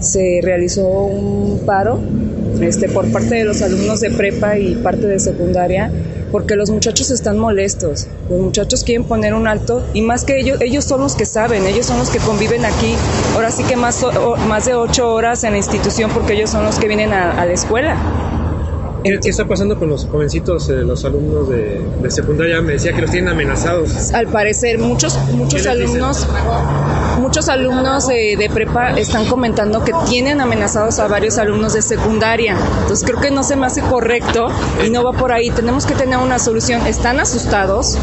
[0.00, 1.98] se realizó un paro
[2.60, 5.90] este, por parte de los alumnos de prepa y parte de secundaria
[6.30, 10.60] porque los muchachos están molestos, los muchachos quieren poner un alto y más que ellos,
[10.60, 12.96] ellos son los que saben, ellos son los que conviven aquí,
[13.36, 14.04] ahora sí que más,
[14.48, 17.52] más de ocho horas en la institución porque ellos son los que vienen a la
[17.52, 17.96] escuela.
[19.04, 22.62] ¿Qué, está pasando con los jovencitos, eh, los alumnos de, secundaria?
[22.62, 24.14] Me decía que los tienen amenazados.
[24.14, 26.26] Al parecer, muchos, muchos alumnos,
[27.18, 32.56] muchos alumnos de prepa están comentando que tienen amenazados a varios alumnos de secundaria.
[32.82, 34.46] Entonces creo que no se me hace correcto
[34.84, 35.50] y no va por ahí.
[35.50, 36.86] Tenemos que tener una solución.
[36.86, 37.96] Están asustados,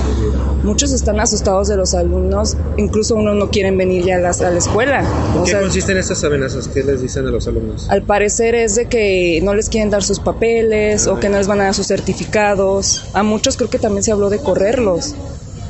[0.64, 4.52] muchos están asustados de los alumnos, incluso unos no quieren venir ya a la, a
[4.52, 5.04] la escuela.
[5.36, 6.68] ¿En qué consisten estas amenazas?
[6.68, 7.90] ¿Qué les dicen a los alumnos?
[7.90, 11.48] Al parecer es de que no les quieren dar sus papeles o que no les
[11.48, 13.06] van a dar sus certificados.
[13.14, 15.16] A muchos creo que también se habló de correrlos.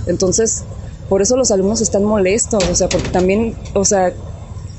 [0.08, 0.64] Entonces,
[1.12, 4.14] por eso los alumnos están molestos, o sea, porque también, o sea,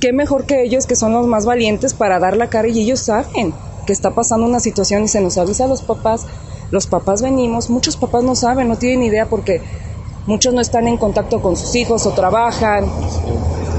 [0.01, 3.01] qué mejor que ellos que son los más valientes para dar la cara y ellos
[3.01, 3.53] saben
[3.87, 6.25] que está pasando una situación y se nos avisa a los papás.
[6.71, 9.61] Los papás venimos, muchos papás no saben, no tienen idea porque
[10.25, 12.87] muchos no están en contacto con sus hijos o trabajan.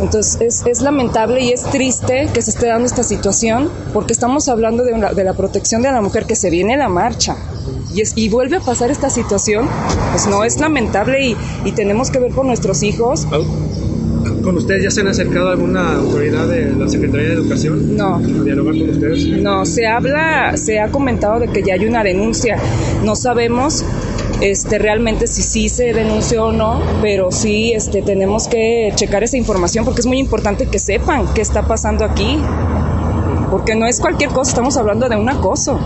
[0.03, 4.83] Entonces es, lamentable y es triste que se esté dando esta situación porque estamos hablando
[4.83, 7.37] de, de la protección de la mujer que se viene la marcha
[7.93, 9.67] y, es, y vuelve a pasar esta situación,
[10.11, 13.27] pues no es lamentable y, y tenemos que ver por nuestros hijos.
[14.43, 17.95] ¿Con ustedes ya se han acercado a alguna autoridad de la Secretaría de Educación?
[17.95, 18.15] No.
[18.15, 19.27] ¿A dialogar con ustedes?
[19.41, 22.57] No, se habla, se ha comentado de que ya hay una denuncia.
[23.05, 23.85] No sabemos
[24.41, 29.37] este, realmente si sí se denunció o no, pero sí este, tenemos que checar esa
[29.37, 32.39] información porque es muy importante que sepan qué está pasando aquí.
[33.49, 35.79] Porque no es cualquier cosa, estamos hablando de un acoso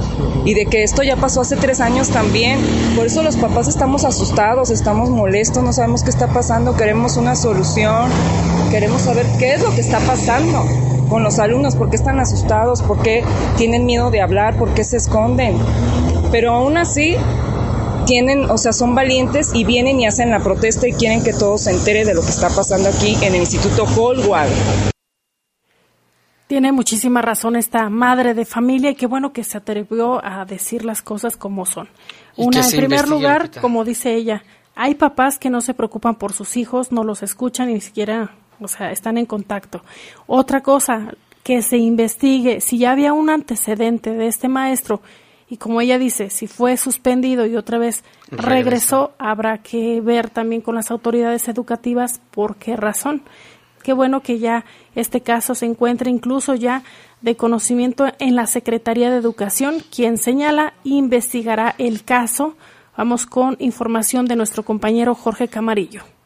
[0.46, 2.62] y de que esto ya pasó hace tres años también.
[2.96, 7.36] Por eso los papás estamos asustados, estamos molestos, no sabemos qué está pasando, queremos una
[7.36, 8.10] solución,
[8.72, 10.64] queremos saber qué es lo que está pasando
[11.10, 13.24] con los alumnos, por qué están asustados, por qué
[13.58, 15.58] tienen miedo de hablar, por qué se esconden.
[16.32, 17.16] Pero aún así,
[18.08, 21.58] tienen, o sea, son valientes y vienen y hacen la protesta y quieren que todo
[21.58, 24.50] se entere de lo que está pasando aquí en el Instituto Holwag.
[26.48, 30.86] Tiene muchísima razón esta madre de familia y qué bueno que se atrevió a decir
[30.86, 31.90] las cosas como son.
[32.38, 34.44] Una, en primer lugar, como dice ella,
[34.74, 38.70] hay papás que no se preocupan por sus hijos, no los escuchan ni siquiera, o
[38.70, 39.84] sea, están en contacto.
[40.26, 41.10] Otra cosa,
[41.44, 45.02] que se investigue si ya había un antecedente de este maestro
[45.50, 50.62] y como ella dice, si fue suspendido y otra vez regresó, habrá que ver también
[50.62, 53.22] con las autoridades educativas por qué razón.
[53.82, 56.84] Qué bueno que ya este caso se encuentre incluso ya
[57.22, 62.58] de conocimiento en la Secretaría de Educación, quien señala investigará el caso.
[62.98, 66.17] Vamos con información de nuestro compañero Jorge Camarillo.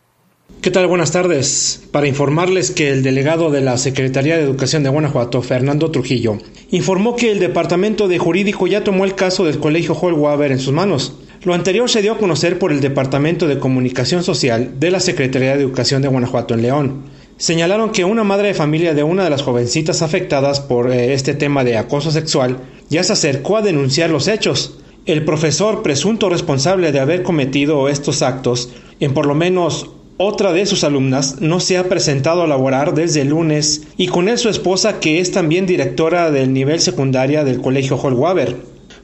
[0.61, 0.85] ¿Qué tal?
[0.85, 1.81] Buenas tardes.
[1.89, 6.37] Para informarles que el delegado de la Secretaría de Educación de Guanajuato, Fernando Trujillo,
[6.69, 10.71] informó que el Departamento de Jurídico ya tomó el caso del Colegio Waver en sus
[10.71, 11.15] manos.
[11.45, 15.57] Lo anterior se dio a conocer por el Departamento de Comunicación Social de la Secretaría
[15.57, 17.05] de Educación de Guanajuato en León.
[17.37, 21.33] Señalaron que una madre de familia de una de las jovencitas afectadas por eh, este
[21.33, 24.77] tema de acoso sexual ya se acercó a denunciar los hechos.
[25.07, 28.69] El profesor presunto responsable de haber cometido estos actos
[28.99, 33.21] en por lo menos otra de sus alumnas no se ha presentado a laborar desde
[33.21, 37.61] el lunes y con él su esposa que es también directora del nivel secundaria del
[37.61, 38.57] colegio Holwaber.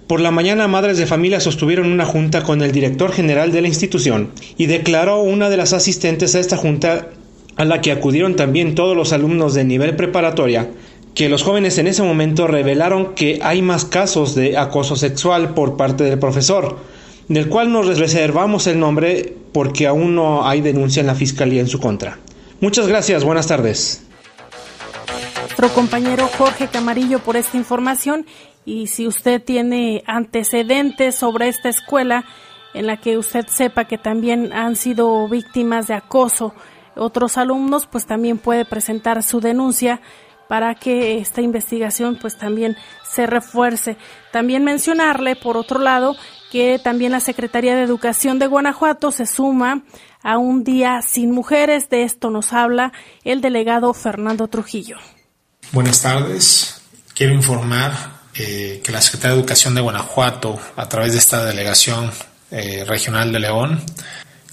[0.08, 3.68] Por la mañana, madres de familia sostuvieron una junta con el director general de la
[3.68, 7.10] institución y declaró una de las asistentes a esta junta,
[7.58, 10.70] a la que acudieron también todos los alumnos de nivel preparatoria,
[11.14, 15.76] que los jóvenes en ese momento revelaron que hay más casos de acoso sexual por
[15.76, 16.78] parte del profesor,
[17.28, 21.68] del cual nos reservamos el nombre porque aún no hay denuncia en la fiscalía en
[21.68, 22.20] su contra.
[22.62, 24.04] Muchas gracias, buenas tardes.
[25.42, 28.28] Nuestro compañero Jorge Camarillo por esta información
[28.66, 32.24] y si usted tiene antecedentes sobre esta escuela
[32.76, 36.54] en la que usted sepa que también han sido víctimas de acoso
[36.96, 40.02] otros alumnos, pues también puede presentar su denuncia
[40.48, 42.78] para que esta investigación pues también
[43.10, 43.98] se refuerce.
[44.32, 46.16] También mencionarle, por otro lado,
[46.52, 49.84] que también la Secretaría de Educación de Guanajuato se suma
[50.24, 51.90] a un día sin mujeres.
[51.90, 52.92] De esto nos habla
[53.24, 54.98] el delegado Fernando Trujillo.
[55.72, 56.82] Buenas tardes.
[57.14, 62.12] Quiero informar eh, que la Secretaría de Educación de Guanajuato, a través de esta delegación
[62.52, 63.82] eh, regional de León,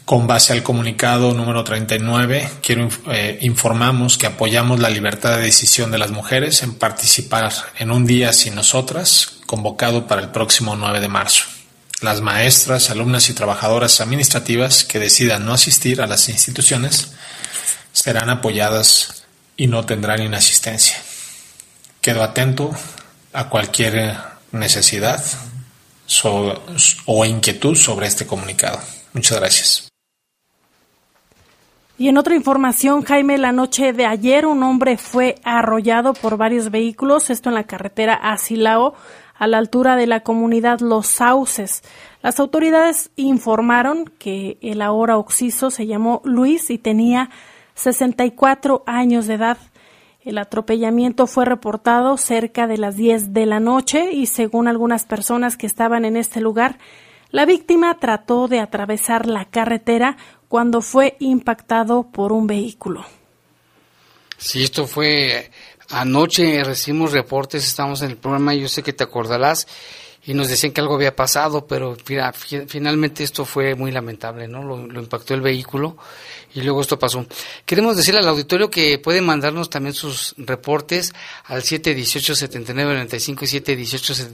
[0.05, 5.91] con base al comunicado número 39, quiero eh, informamos que apoyamos la libertad de decisión
[5.91, 11.01] de las mujeres en participar en un día sin nosotras, convocado para el próximo 9
[11.01, 11.45] de marzo.
[12.05, 17.15] Las maestras, alumnas y trabajadoras administrativas que decidan no asistir a las instituciones
[17.95, 19.25] serán apoyadas
[19.57, 20.99] y no tendrán inasistencia.
[22.03, 22.73] Quedo atento
[23.33, 24.19] a cualquier
[24.53, 25.25] necesidad
[27.07, 28.81] o inquietud sobre este comunicado.
[29.15, 29.89] Muchas gracias.
[31.97, 36.71] Y en otra información, Jaime, la noche de ayer un hombre fue arrollado por varios
[36.71, 38.95] vehículos, esto en la carretera Asilao,
[39.35, 41.83] a la altura de la comunidad Los Sauces.
[42.23, 47.31] Las autoridades informaron que el ahora occiso se llamó Luis y tenía
[47.75, 49.59] 64 años de edad.
[50.21, 55.57] El atropellamiento fue reportado cerca de las 10 de la noche y según algunas personas
[55.57, 56.79] que estaban en este lugar,
[57.31, 60.17] la víctima trató de atravesar la carretera
[60.49, 63.05] cuando fue impactado por un vehículo.
[64.39, 65.51] Sí, esto fue
[65.91, 69.67] anoche, recibimos reportes, estamos en el programa, yo sé que te acordarás,
[70.27, 71.97] y nos decían que algo había pasado, pero
[72.67, 74.63] finalmente esto fue muy lamentable, ¿no?
[74.63, 75.99] Lo, impactó el vehículo
[76.55, 77.27] y luego esto pasó.
[77.67, 81.13] Queremos decirle al auditorio que puede mandarnos también sus reportes
[81.45, 83.77] al 718-7995 y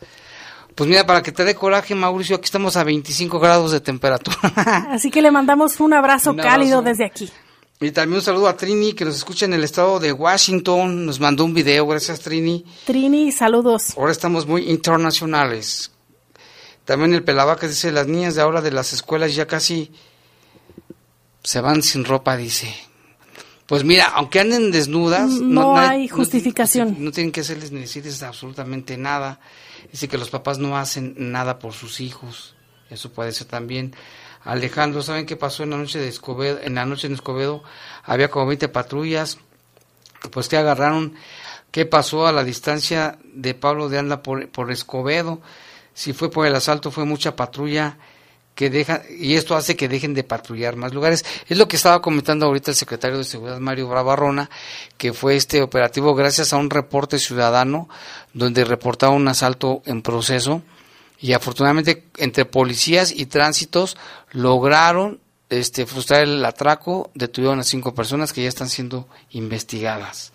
[0.77, 4.37] Pues mira, para que te dé coraje, Mauricio, aquí estamos a 25 grados de temperatura.
[4.91, 6.37] Así que le mandamos un abrazo.
[6.37, 7.33] cálido desde aquí.
[7.81, 11.05] Y también un saludo a Trini, que nos escucha en el estado de Washington.
[11.05, 12.65] Nos mandó un video, gracias Trini.
[12.87, 13.97] Trini, saludos.
[13.97, 15.91] Ahora estamos muy internacionales.
[16.85, 19.91] También el Pelavaca dice, las niñas de ahora de las escuelas ya casi
[21.43, 22.75] se van sin ropa, dice.
[23.67, 25.31] Pues mira, aunque anden desnudas...
[25.31, 26.97] No, hay justificación.
[26.99, 29.41] No, tienen que hacerles ni decirles absolutamente nada.
[29.91, 32.55] Dice que los papás no hacen nada por sus hijos.
[32.91, 33.95] Eso puede ser también.
[34.45, 36.59] Alejandro, ¿saben qué pasó en la noche de Escobedo?
[36.63, 37.63] En la noche en Escobedo
[38.05, 39.39] había como 20 patrullas,
[40.31, 41.15] pues que agarraron,
[41.71, 45.41] ¿qué pasó a la distancia de Pablo de Anda por, por Escobedo?
[45.95, 47.97] Si fue por el asalto, fue mucha patrulla
[48.55, 51.25] que deja, y esto hace que dejen de patrullar más lugares.
[51.49, 54.51] Es lo que estaba comentando ahorita el secretario de Seguridad Mario Bravarrona,
[54.97, 57.89] que fue este operativo gracias a un reporte ciudadano
[58.33, 60.63] donde reportaba un asalto en proceso
[61.25, 63.97] y afortunadamente entre policías y tránsitos
[64.33, 70.35] lograron este, frustrar el atraco, detuvieron a cinco personas que ya están siendo investigadas.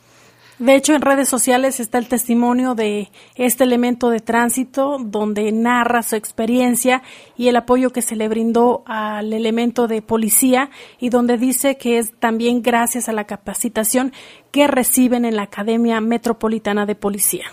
[0.58, 6.02] De hecho, en redes sociales está el testimonio de este elemento de tránsito donde narra
[6.02, 7.04] su experiencia
[7.38, 12.00] y el apoyo que se le brindó al elemento de policía y donde dice que
[12.00, 14.12] es también gracias a la capacitación
[14.52, 17.46] que reciben en la Academia Metropolitana de Policía.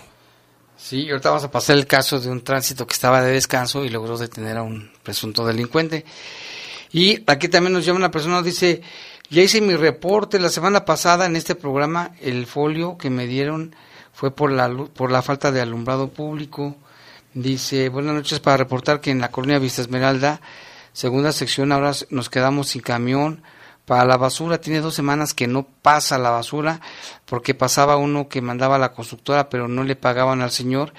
[0.77, 3.89] Sí, ahorita vamos a pasar el caso de un tránsito que estaba de descanso y
[3.89, 6.05] logró detener a un presunto delincuente.
[6.93, 8.83] Y aquí también nos llama una persona, dice,
[9.31, 13.75] ya hice mi reporte la semana pasada en este programa, el folio que me dieron
[14.13, 16.75] fue por la, por la falta de alumbrado público.
[17.33, 20.41] Dice, buenas noches para reportar que en la colonia Vista Esmeralda,
[20.93, 23.41] segunda sección, ahora nos quedamos sin camión
[23.87, 24.59] para la basura.
[24.59, 26.81] Tiene dos semanas que no pasa la basura
[27.25, 30.93] porque pasaba uno que mandaba a la constructora pero no le pagaban al señor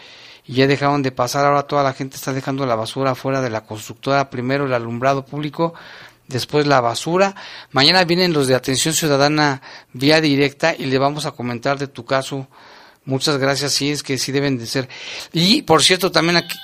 [0.46, 1.44] y ya dejaron de pasar.
[1.44, 4.30] Ahora toda la gente está dejando la basura fuera de la constructora.
[4.30, 5.74] Primero el alumbrado público
[6.28, 7.34] después la basura.
[7.72, 9.60] Mañana vienen los de atención ciudadana
[9.92, 12.48] vía directa y le vamos a comentar de tu caso.
[13.04, 14.88] Muchas gracias, sí, es que sí deben de ser.
[15.32, 16.56] Y por cierto, también aquí,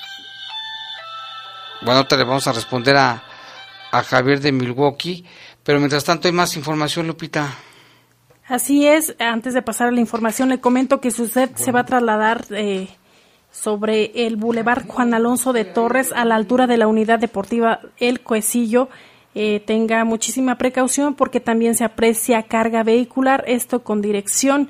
[1.83, 3.23] bueno, te le vamos a responder a,
[3.91, 5.25] a Javier de Milwaukee,
[5.65, 7.57] pero mientras tanto hay más información, Lupita.
[8.47, 11.81] Así es, antes de pasar a la información, le comento que si usted se va
[11.81, 12.89] a trasladar eh,
[13.51, 18.21] sobre el Boulevard Juan Alonso de Torres a la altura de la unidad deportiva El
[18.21, 18.91] Cuecillo,
[19.35, 24.69] eh, tenga muchísima precaución porque también se aprecia carga vehicular, esto con dirección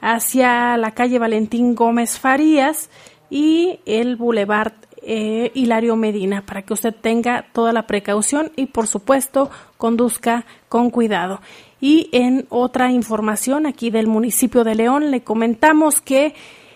[0.00, 2.90] hacia la calle Valentín Gómez Farías
[3.28, 4.72] y el Boulevard
[5.12, 10.90] eh, Hilario Medina para que usted tenga toda la precaución y por supuesto conduzca con
[10.90, 11.40] cuidado.
[11.80, 16.34] Y en otra información aquí del municipio de León le comentamos que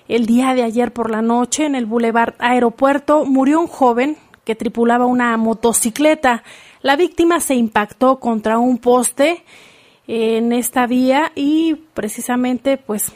[0.09, 4.57] el día de ayer por la noche en el Boulevard Aeropuerto murió un joven que
[4.57, 6.43] tripulaba una motocicleta.
[6.82, 9.45] La víctima se impactó contra un poste
[10.09, 13.12] en esta vía y precisamente pues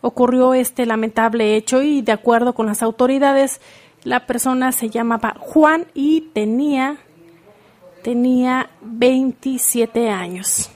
[0.00, 3.60] ocurrió este lamentable hecho y de acuerdo con las autoridades
[4.06, 6.96] la persona se llamaba Juan y tenía
[8.02, 10.70] tenía 27 años.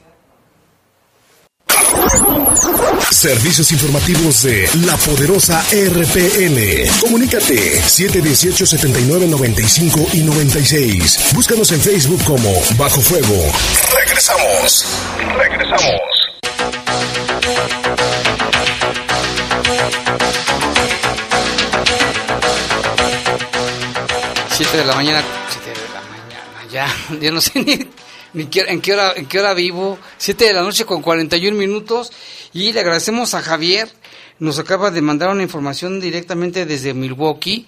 [3.13, 6.91] Servicios informativos de la poderosa RPN.
[7.01, 11.31] Comunícate 718-7995 y 96.
[11.33, 13.53] Búscanos en Facebook como Bajo Fuego.
[13.95, 14.85] Regresamos.
[15.37, 16.01] Regresamos.
[24.61, 27.89] Siete de la mañana, siete de la mañana, ya, ya no sé ni
[28.35, 28.51] en
[28.83, 32.13] qué hora, en qué hora vivo, 7 de la noche con 41 minutos.
[32.53, 33.89] Y le agradecemos a Javier,
[34.39, 37.67] nos acaba de mandar una información directamente desde Milwaukee.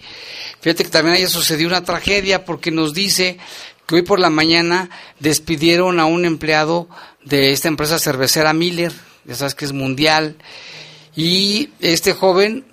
[0.60, 3.38] Fíjate que también haya sucedido una tragedia porque nos dice
[3.86, 6.90] que hoy por la mañana despidieron a un empleado
[7.24, 8.92] de esta empresa cervecera Miller,
[9.24, 10.36] ya sabes que es mundial,
[11.16, 12.66] y este joven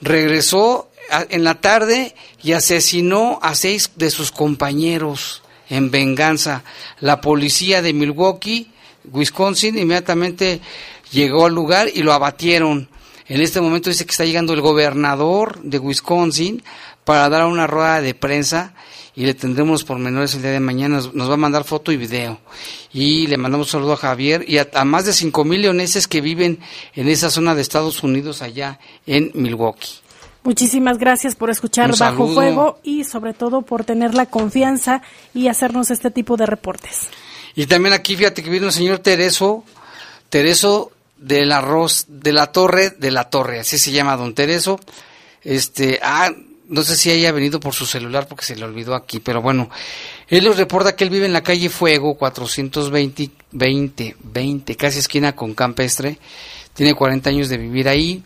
[0.00, 6.64] regresó en la tarde y asesinó a seis de sus compañeros en venganza.
[7.00, 8.70] La policía de Milwaukee,
[9.12, 10.60] Wisconsin, inmediatamente
[11.12, 12.88] llegó al lugar y lo abatieron.
[13.28, 16.62] En este momento dice que está llegando el gobernador de Wisconsin
[17.04, 18.74] para dar una rueda de prensa
[19.16, 21.00] y le tendremos por menores el día de mañana.
[21.12, 22.38] Nos va a mandar foto y video.
[22.92, 26.20] Y le mandamos un saludo a Javier y a, más de cinco mil leoneses que
[26.20, 26.60] viven
[26.94, 30.05] en esa zona de Estados Unidos allá en Milwaukee.
[30.46, 35.02] Muchísimas gracias por escuchar Bajo Fuego y sobre todo por tener la confianza
[35.34, 37.08] y hacernos este tipo de reportes.
[37.56, 39.64] Y también aquí fíjate que viene el señor Tereso,
[40.30, 44.78] Tereso del arroz de la torre, de la torre, así se llama don Tereso.
[45.42, 46.30] Este, ah,
[46.68, 49.68] no sé si haya venido por su celular porque se le olvidó aquí, pero bueno,
[50.28, 55.34] él nos reporta que él vive en la calle Fuego 420, 20, 20, casi esquina
[55.34, 56.20] con Campestre
[56.76, 58.22] tiene 40 años de vivir ahí,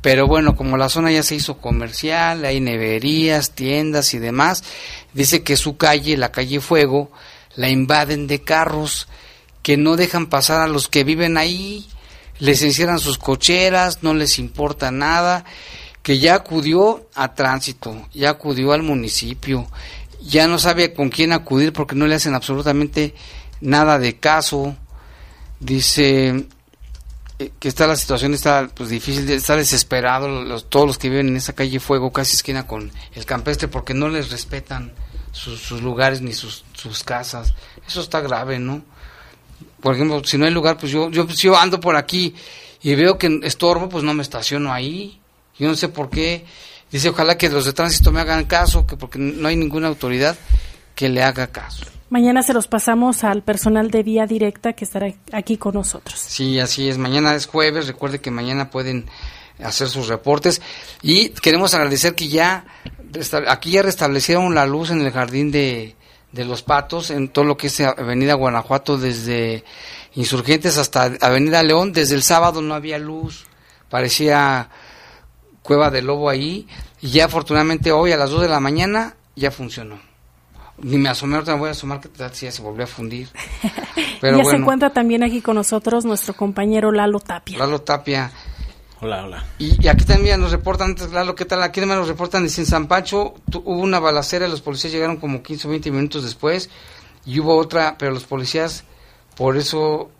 [0.00, 4.64] pero bueno, como la zona ya se hizo comercial, hay neverías, tiendas y demás,
[5.14, 7.12] dice que su calle, la calle Fuego,
[7.54, 9.06] la invaden de carros
[9.62, 11.86] que no dejan pasar a los que viven ahí,
[12.40, 15.44] les encierran sus cocheras, no les importa nada,
[16.02, 19.68] que ya acudió a tránsito, ya acudió al municipio,
[20.20, 23.14] ya no sabe con quién acudir porque no le hacen absolutamente
[23.60, 24.76] nada de caso.
[25.60, 26.46] Dice,
[27.38, 31.36] que está la situación está pues difícil, está desesperado los, todos los que viven en
[31.36, 34.92] esa calle Fuego, casi esquina con el campestre, porque no les respetan
[35.32, 37.54] sus, lugares ni sus, sus, casas.
[37.86, 38.82] Eso está grave, ¿no?
[39.80, 42.34] Por ejemplo, si no hay lugar, pues yo, yo, pues yo ando por aquí
[42.82, 45.20] y veo que estorbo, pues no me estaciono ahí.
[45.58, 46.44] Yo no sé por qué.
[46.90, 50.36] Dice, ojalá que los de tránsito me hagan caso, que porque no hay ninguna autoridad
[50.94, 51.86] que le haga caso.
[52.12, 56.20] Mañana se los pasamos al personal de vía directa que estará aquí con nosotros.
[56.20, 56.98] Sí, así es.
[56.98, 57.86] Mañana es jueves.
[57.86, 59.06] Recuerde que mañana pueden
[59.64, 60.60] hacer sus reportes.
[61.00, 62.66] Y queremos agradecer que ya
[63.48, 65.96] aquí ya restablecieron la luz en el jardín de,
[66.32, 69.64] de los patos, en todo lo que es Avenida Guanajuato, desde
[70.14, 71.94] Insurgentes hasta Avenida León.
[71.94, 73.46] Desde el sábado no había luz.
[73.88, 74.68] Parecía
[75.62, 76.68] cueva de lobo ahí.
[77.00, 80.11] Y ya afortunadamente hoy a las 2 de la mañana ya funcionó
[80.82, 83.28] ni me asomé, ahorita me voy a asomar que ya se volvió a fundir.
[84.20, 87.58] Pero ya se encuentra también aquí con nosotros nuestro compañero Lalo Tapia.
[87.58, 88.30] Lalo Tapia.
[89.00, 89.44] Hola, hola.
[89.58, 91.62] Y, aquí también nos reportan, Lalo, ¿qué tal?
[91.62, 95.42] Aquí también nos reportan, dice en San Pancho, hubo una balacera, los policías llegaron como
[95.42, 96.70] 15 o 20 minutos después,
[97.24, 98.84] y hubo otra, pero los policías,
[99.36, 100.10] por eso,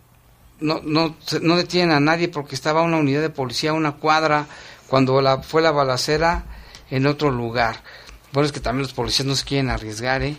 [0.59, 4.47] no, no, no detienen a nadie, porque estaba una unidad de policía a una cuadra,
[4.87, 6.43] cuando la, fue la balacera
[6.89, 7.83] en otro lugar.
[8.33, 10.35] Bueno, es que también los policías no se quieren arriesgar, ¿eh?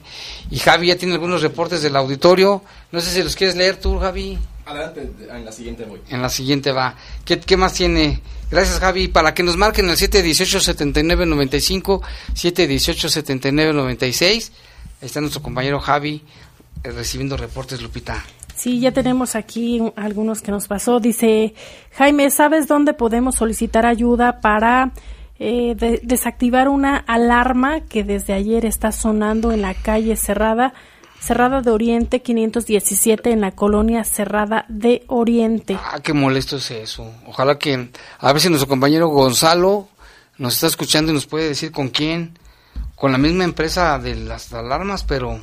[0.51, 2.61] Y Javi ya tiene algunos reportes del auditorio.
[2.90, 4.36] No sé si los quieres leer tú, Javi.
[4.66, 6.01] Adelante, en la siguiente voy.
[6.09, 6.97] En la siguiente va.
[7.24, 8.20] ¿Qué, qué más tiene?
[8.51, 9.07] Gracias, Javi.
[9.07, 12.01] Para que nos marquen el 718-7995,
[12.34, 14.24] 718-7996.
[14.24, 14.42] Ahí
[15.01, 16.20] está nuestro compañero Javi
[16.82, 18.24] eh, recibiendo reportes, Lupita.
[18.57, 20.99] Sí, ya tenemos aquí algunos que nos pasó.
[20.99, 21.55] Dice,
[21.92, 24.90] Jaime, ¿sabes dónde podemos solicitar ayuda para
[25.39, 30.74] eh, desactivar una alarma que desde ayer está sonando en la calle Cerrada,
[31.20, 35.78] Cerrada de Oriente 517 en la colonia Cerrada de Oriente?
[35.82, 37.11] Ah, qué molesto es eso.
[37.26, 39.89] Ojalá que a ver si nuestro compañero Gonzalo
[40.39, 42.39] nos está escuchando y nos puede decir con quién.
[42.95, 45.41] Con la misma empresa de las alarmas, pero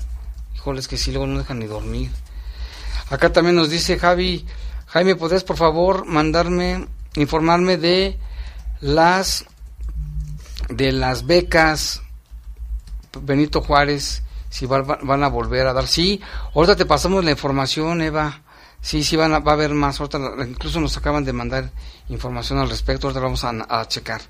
[0.56, 2.10] híjoles que sí, luego no dejan ni dormir.
[3.10, 4.46] Acá también nos dice Javi,
[4.88, 8.18] Jaime, ¿podrías por favor mandarme, informarme de
[8.80, 9.46] las
[10.72, 12.02] de las becas
[13.20, 15.88] Benito Juárez, si van a volver a dar.
[15.88, 16.22] Sí,
[16.56, 18.42] ahorita te pasamos la información, Eva.
[18.82, 20.00] Sí, sí, van a, va a haber más.
[20.00, 20.18] Ahorita
[20.48, 21.70] incluso nos acaban de mandar
[22.10, 23.08] información al respecto.
[23.08, 24.22] Ahorita vamos a, checar.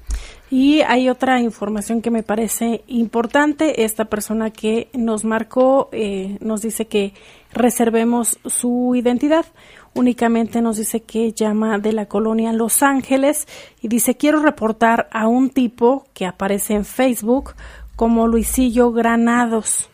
[0.50, 3.86] Y hay otra información que me parece importante.
[3.86, 7.14] Esta persona que nos marcó eh, nos dice que
[7.54, 9.46] reservemos su identidad.
[9.94, 13.48] Únicamente nos dice que llama de la colonia Los Ángeles
[13.82, 17.56] y dice quiero reportar a un tipo que aparece en Facebook
[17.96, 19.90] como Luisillo Granados.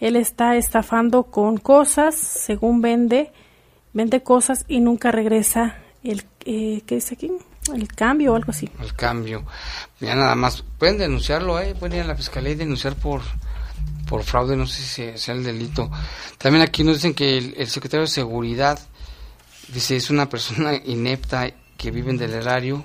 [0.00, 3.32] Él está estafando con cosas, según vende,
[3.92, 7.30] vende cosas y nunca regresa el eh, ¿qué dice aquí?
[7.74, 8.70] El cambio o algo así.
[8.80, 9.44] El cambio.
[10.00, 13.20] Ya nada más pueden denunciarlo, eh, pueden ir a la fiscalía y denunciar por
[14.08, 15.90] por fraude, no sé si sea el delito.
[16.38, 18.78] También aquí nos dicen que el, secretario de Seguridad,
[19.72, 22.82] dice, es una persona inepta que vive en del erario,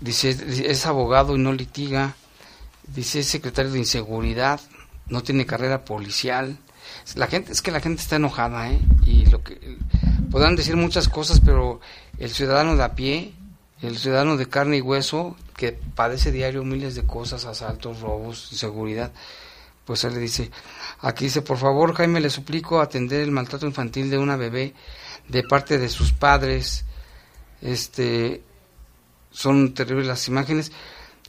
[0.00, 2.14] dice, es abogado y no litiga,
[2.94, 4.60] dice, es secretario de Inseguridad,
[5.08, 6.56] no tiene carrera policial.
[7.14, 8.80] La gente, es que la gente está enojada, ¿eh?
[9.04, 9.78] Y lo que
[10.30, 11.80] podrán decir muchas cosas, pero
[12.18, 13.32] el ciudadano de a pie,
[13.82, 19.12] el ciudadano de carne y hueso, que padece diario miles de cosas, asaltos, robos, inseguridad,
[19.84, 20.50] pues él le dice,
[21.00, 24.74] aquí dice, por favor Jaime, le suplico atender el maltrato infantil de una bebé
[25.28, 26.84] de parte de sus padres,
[27.62, 28.42] este,
[29.30, 30.72] son terribles las imágenes.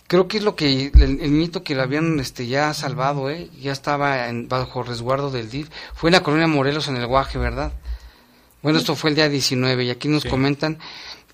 [0.07, 3.49] Creo que es lo que el, mito que lo habían este ya salvado, ¿eh?
[3.61, 5.69] ya estaba en, bajo resguardo del DIF.
[5.93, 7.71] Fue en la colonia Morelos en el Guaje, ¿verdad?
[8.61, 10.79] Bueno, esto fue el día 19 y aquí nos comentan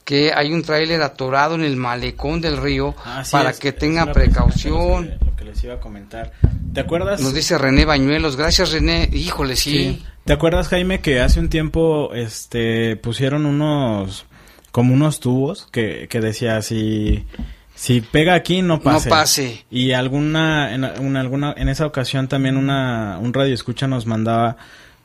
[0.05, 5.17] que hay un tráiler atorado en el malecón del río ah, para que tenga precaución.
[5.57, 6.33] Les iba a comentar.
[6.71, 7.19] ¿Te acuerdas?
[7.19, 8.35] Nos dice René Bañuelos.
[8.35, 9.09] Gracias, René.
[9.11, 10.05] Híjole, sí.
[10.23, 14.27] ¿Te acuerdas, Jaime, que hace un tiempo este pusieron unos
[14.71, 17.25] como unos tubos que, que decía si
[17.73, 19.09] si pega aquí no pase.
[19.09, 19.65] No pase.
[19.71, 24.57] Y alguna en, alguna en esa ocasión también una un radio escucha nos mandaba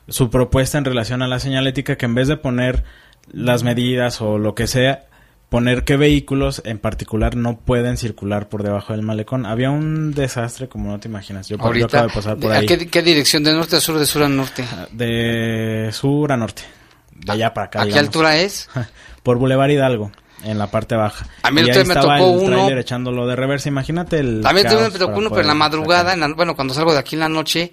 [0.09, 2.85] su propuesta en relación a la señalética que en vez de poner
[3.33, 5.07] las medidas o lo que sea,
[5.53, 9.45] poner qué vehículos en particular no pueden circular por debajo del malecón.
[9.45, 11.47] Había un desastre como no te imaginas.
[11.47, 12.65] Yo, acabo de pasar por ahí.
[12.65, 13.45] Qué, dirección?
[13.45, 14.65] ¿De norte a sur, de sur a norte?
[14.73, 16.63] Ah, de sur a norte.
[17.15, 17.83] De allá para acá.
[17.83, 18.71] ¿A qué altura es?
[19.23, 20.11] por Boulevard Hidalgo.
[20.43, 21.27] En la parte baja.
[21.43, 22.71] A mí me tocó el uno.
[22.71, 23.69] echándolo de reversa.
[23.69, 24.41] Imagínate el.
[24.41, 27.29] También me tocó uno, pero en la madrugada, bueno, cuando salgo de aquí en la
[27.29, 27.71] noche,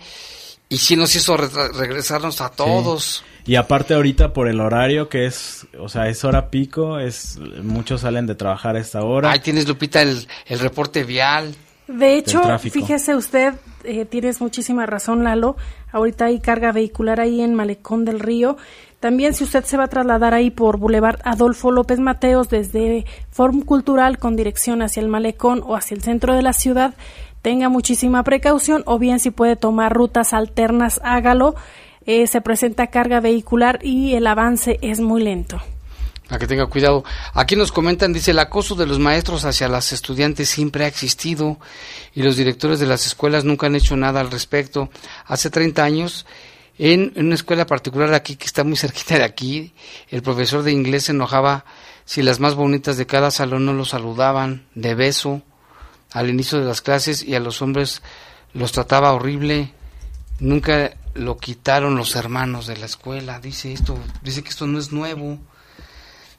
[0.67, 3.23] y sí nos hizo regresarnos a todos.
[3.45, 8.01] Y aparte ahorita por el horario que es, o sea, es hora pico, es muchos
[8.01, 9.31] salen de trabajar a esta hora.
[9.31, 11.55] Ahí tienes Lupita el, el reporte vial.
[11.89, 15.57] De hecho, fíjese usted, eh, tienes muchísima razón Lalo,
[15.91, 18.57] ahorita hay carga vehicular ahí en Malecón del Río.
[18.99, 23.61] También si usted se va a trasladar ahí por Boulevard Adolfo López Mateos desde Forum
[23.61, 26.93] Cultural con dirección hacia el Malecón o hacia el centro de la ciudad,
[27.41, 31.55] tenga muchísima precaución o bien si puede tomar rutas alternas, hágalo.
[32.11, 35.61] Eh, se presenta carga vehicular y el avance es muy lento.
[36.27, 37.03] A que tenga cuidado.
[37.35, 41.59] Aquí nos comentan, dice, el acoso de los maestros hacia las estudiantes siempre ha existido
[42.15, 44.89] y los directores de las escuelas nunca han hecho nada al respecto.
[45.27, 46.25] Hace 30 años,
[46.79, 49.71] en, en una escuela particular aquí, que está muy cerquita de aquí,
[50.09, 51.63] el profesor de inglés se enojaba
[52.05, 55.43] si las más bonitas de cada salón no lo saludaban de beso
[56.11, 58.01] al inicio de las clases y a los hombres
[58.55, 59.73] los trataba horrible.
[60.39, 63.39] Nunca lo quitaron los hermanos de la escuela.
[63.39, 65.39] Dice esto, dice que esto no es nuevo.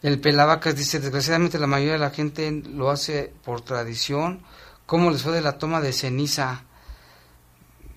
[0.03, 4.41] El Pelavacas dice, desgraciadamente la mayoría de la gente lo hace por tradición.
[4.87, 6.65] ¿Cómo les fue de la toma de ceniza?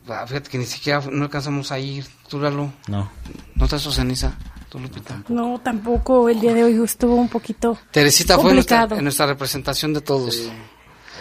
[0.07, 2.05] Ah, fíjate que ni siquiera no alcanzamos a ir.
[2.27, 3.09] ¿Tú, No.
[3.55, 4.33] ¿No te ceniza?
[4.69, 5.23] ¿Tú, Lupita?
[5.29, 6.27] No, tampoco.
[6.27, 8.55] El día de hoy estuvo un poquito Teresita fue en
[9.03, 10.49] nuestra, representación de todos.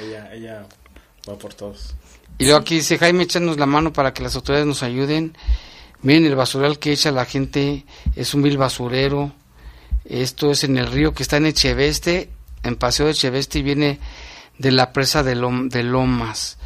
[0.00, 0.66] Ella, ella
[1.28, 1.94] va por todos.
[2.43, 5.36] Y luego aquí dice Jaime, échanos la mano para que las autoridades nos ayuden.
[6.03, 7.84] Miren el basural que echa la gente,
[8.16, 9.30] es un vil basurero.
[10.05, 12.30] Esto es en el río que está en Echeveste,
[12.64, 14.01] en Paseo de Echeveste y viene
[14.59, 15.36] de la presa de,
[15.68, 16.59] de Lomas.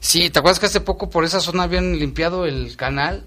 [0.00, 3.26] Sí, ¿te acuerdas que hace poco por esa zona habían limpiado el canal?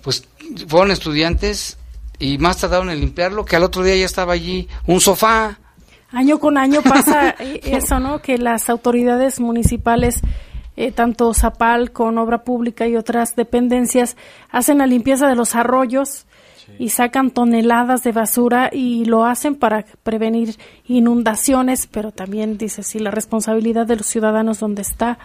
[0.00, 0.26] Pues
[0.68, 1.76] fueron estudiantes
[2.18, 5.58] y más tardaron en limpiarlo que al otro día ya estaba allí un sofá.
[6.12, 7.30] Año con año pasa
[7.62, 8.22] eso, ¿no?
[8.22, 10.22] Que las autoridades municipales,
[10.80, 14.16] eh, tanto Zapal con Obra Pública y otras dependencias,
[14.50, 16.26] hacen la limpieza de los arroyos
[16.78, 20.56] y sacan toneladas de basura y lo hacen para prevenir
[20.86, 25.18] inundaciones, pero también dice sí la responsabilidad de los ciudadanos donde está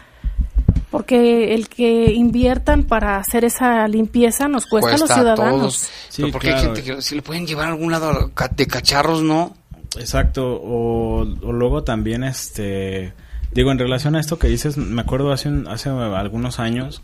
[0.92, 5.90] porque el que inviertan para hacer esa limpieza nos cuesta, a los ciudadanos.
[6.10, 9.56] Sí, porque hay gente que si le pueden llevar a algún lado de cacharros, ¿no?
[9.98, 13.14] Exacto, o, luego también este
[13.56, 17.02] digo en relación a esto que dices, me acuerdo hace hace algunos años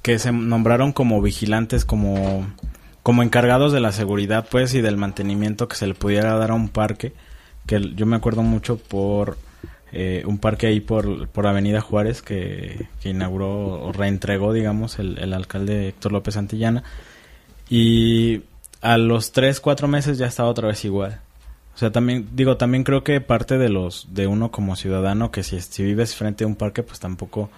[0.00, 2.46] que se nombraron como vigilantes como
[3.02, 6.54] como encargados de la seguridad pues y del mantenimiento que se le pudiera dar a
[6.54, 7.12] un parque,
[7.66, 9.36] que yo me acuerdo mucho por
[9.92, 15.34] eh, un parque ahí por, por Avenida Juárez que, inauguró o reentregó, digamos, el, el,
[15.34, 16.82] alcalde Héctor López Antillana.
[17.68, 18.42] Y
[18.80, 21.20] a los tres, cuatro meses ya estaba otra vez igual.
[21.74, 25.42] O sea, también, digo, también creo que parte de los, de uno como ciudadano, que
[25.42, 27.50] si, si vives frente a un parque, pues tampoco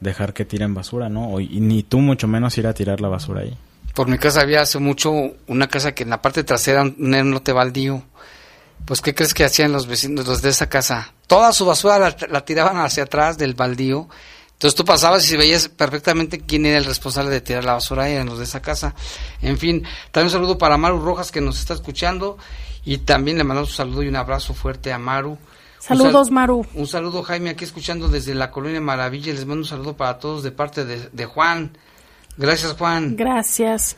[0.00, 1.38] dejar que tiren basura, ¿no?
[1.40, 3.56] y ni tú mucho menos ir a tirar la basura ahí.
[3.94, 5.12] Por mi casa había hace mucho
[5.46, 8.04] una casa que en la parte trasera un lote baldío
[8.84, 11.12] pues ¿qué crees que hacían los vecinos, los de esa casa?
[11.26, 14.08] Toda su basura la, tiraban hacia atrás del baldío.
[14.52, 18.26] Entonces tú pasabas y veías perfectamente quién era el responsable de tirar la basura, eran
[18.26, 18.94] los de esa casa.
[19.40, 22.36] En fin, también un saludo para Maru Rojas que nos está escuchando
[22.84, 25.38] y también le mandamos un saludo y un abrazo fuerte a Maru.
[25.78, 26.66] Saludos, Maru.
[26.74, 29.32] Un saludo, Jaime, aquí escuchando desde la Colonia Maravilla.
[29.32, 31.76] Les mando un saludo para todos de parte de, de Juan.
[32.36, 33.16] Gracias, Juan.
[33.16, 33.96] Gracias.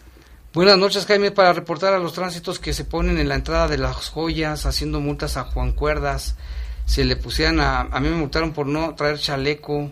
[0.55, 3.79] Buenas noches, Jaime, para reportar a los tránsitos que se ponen en la entrada de
[3.79, 6.37] las joyas, haciendo multas a Juan Cuerdas.
[6.85, 7.81] Se le pusieran a...
[7.81, 9.91] A mí me multaron por no traer chaleco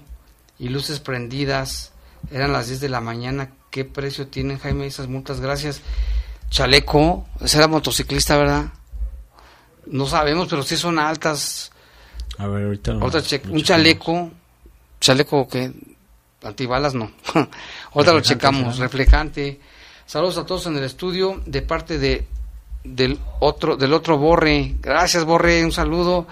[0.58, 1.92] y luces prendidas.
[2.30, 3.52] Eran las 10 de la mañana.
[3.70, 5.40] ¿Qué precio tienen, Jaime, esas multas?
[5.40, 5.80] Gracias.
[6.50, 8.66] Chaleco, ese era motociclista, ¿verdad?
[9.86, 11.72] No sabemos, pero sí son altas.
[12.38, 14.30] A ver, ahorita Un chaleco,
[15.00, 15.72] chaleco que
[16.42, 17.12] antibalas no.
[17.92, 19.60] Otra lo checamos, reflejante
[20.10, 22.26] Saludos a todos en el estudio de parte de
[22.82, 24.74] del otro del otro Borre.
[24.80, 26.26] Gracias Borre, un saludo.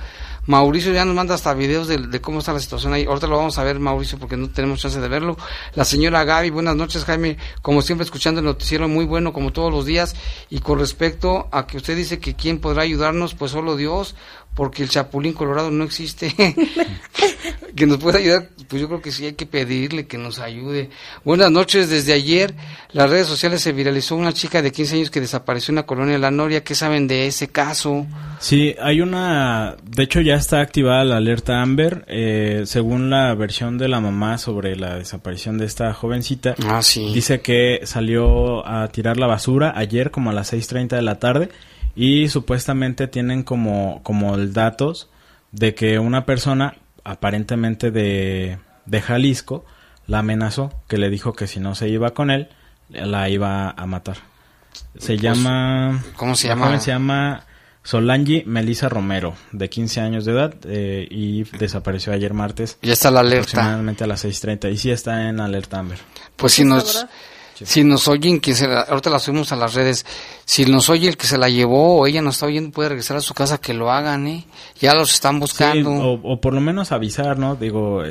[0.49, 3.05] Mauricio ya nos manda hasta videos de, cómo está la situación ahí.
[3.05, 5.37] Ahorita lo vamos a ver, Mauricio, porque no tenemos chance de verlo.
[5.75, 7.37] La señora Gaby, buenas noches, Jaime.
[7.61, 10.17] Como siempre, escuchando el noticiero, muy bueno, como todos los días.
[10.49, 14.15] Y con respecto a que usted dice que quién podrá ayudarnos, pues solo Dios
[14.55, 16.35] porque el Chapulín Colorado no existe.
[17.79, 20.91] que nos pueda ayudar, pues yo creo que sí hay que pedirle que nos ayude.
[21.25, 22.55] Buenas noches, desde ayer
[22.93, 26.19] las redes sociales se viralizó una chica de 15 años que desapareció en la colonia
[26.19, 26.65] La Noria.
[26.65, 28.07] ¿Qué saben de ese caso?
[28.41, 33.79] Sí, hay una, de hecho ya está activada la alerta Amber, eh, según la versión
[33.79, 36.57] de la mamá sobre la desaparición de esta jovencita.
[36.67, 37.13] Ah, sí.
[37.15, 41.49] Dice que salió a tirar la basura ayer como a las 6.30 de la tarde
[41.95, 45.09] y supuestamente tienen como, como el datos
[45.53, 46.75] de que una persona
[47.09, 49.65] aparentemente de, de Jalisco
[50.07, 52.49] la amenazó, que le dijo que si no se iba con él,
[52.89, 54.17] la iba a matar.
[54.99, 56.03] Se pues, llama...
[56.17, 56.79] ¿Cómo se llama?
[56.81, 57.45] Se llama
[57.83, 62.79] Solangi Melissa Romero, de 15 años de edad, eh, y desapareció ayer martes.
[62.83, 63.53] Ya está la alerta.
[63.53, 65.99] Aproximadamente a las 6.30, y sí está en alerta Amber.
[66.37, 67.07] Pues si nos...
[67.65, 70.07] Si nos oyen, que se ahorita la subimos a las redes,
[70.45, 73.17] si nos oye el que se la llevó o ella nos está oyendo, puede regresar
[73.17, 74.45] a su casa, que lo hagan, ¿eh?
[74.81, 75.91] Ya los están buscando.
[75.91, 77.57] o, por lo menos avisar, ¿no?
[77.57, 78.03] Digo,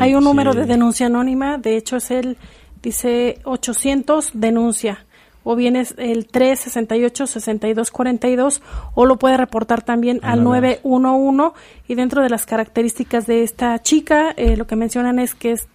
[0.00, 2.36] Hay un número de denuncia anónima, de hecho es el,
[2.82, 5.06] dice 800 denuncia,
[5.44, 8.60] o bien es el 368-6242,
[8.94, 11.52] o lo puede reportar también al 911,
[11.86, 15.68] y dentro de las características de esta chica, eh, lo que mencionan es que es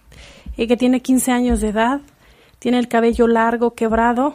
[0.56, 2.00] eh, que tiene 15 años de edad,
[2.64, 4.34] tiene el cabello largo, quebrado,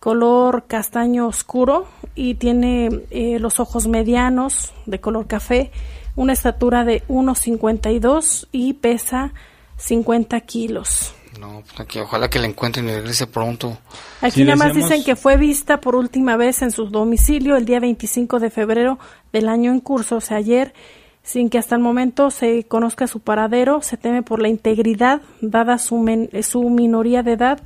[0.00, 1.86] color castaño oscuro
[2.16, 5.70] y tiene eh, los ojos medianos de color café,
[6.16, 9.32] una estatura de 1,52 y pesa
[9.76, 11.14] 50 kilos.
[11.38, 13.78] No, pues ojalá que la encuentren y regrese pronto.
[14.22, 17.78] Aquí nada más dicen que fue vista por última vez en su domicilio el día
[17.78, 18.98] 25 de febrero
[19.32, 20.74] del año en curso, o sea, ayer,
[21.26, 25.76] sin que hasta el momento se conozca su paradero, se teme por la integridad, dada
[25.76, 27.60] su, su minoría de edad,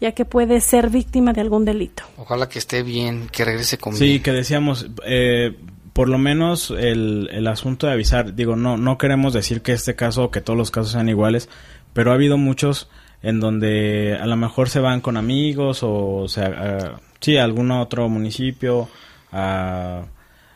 [0.00, 2.04] ya que puede ser víctima de algún delito.
[2.16, 5.58] Ojalá que esté bien, que regrese con Sí, que decíamos, eh,
[5.92, 9.96] por lo menos el, el asunto de avisar, digo, no, no queremos decir que este
[9.96, 11.48] caso o que todos los casos sean iguales,
[11.94, 12.88] pero ha habido muchos
[13.20, 17.72] en donde a lo mejor se van con amigos o, sea, a, sí, a algún
[17.72, 18.88] otro municipio
[19.32, 20.04] a,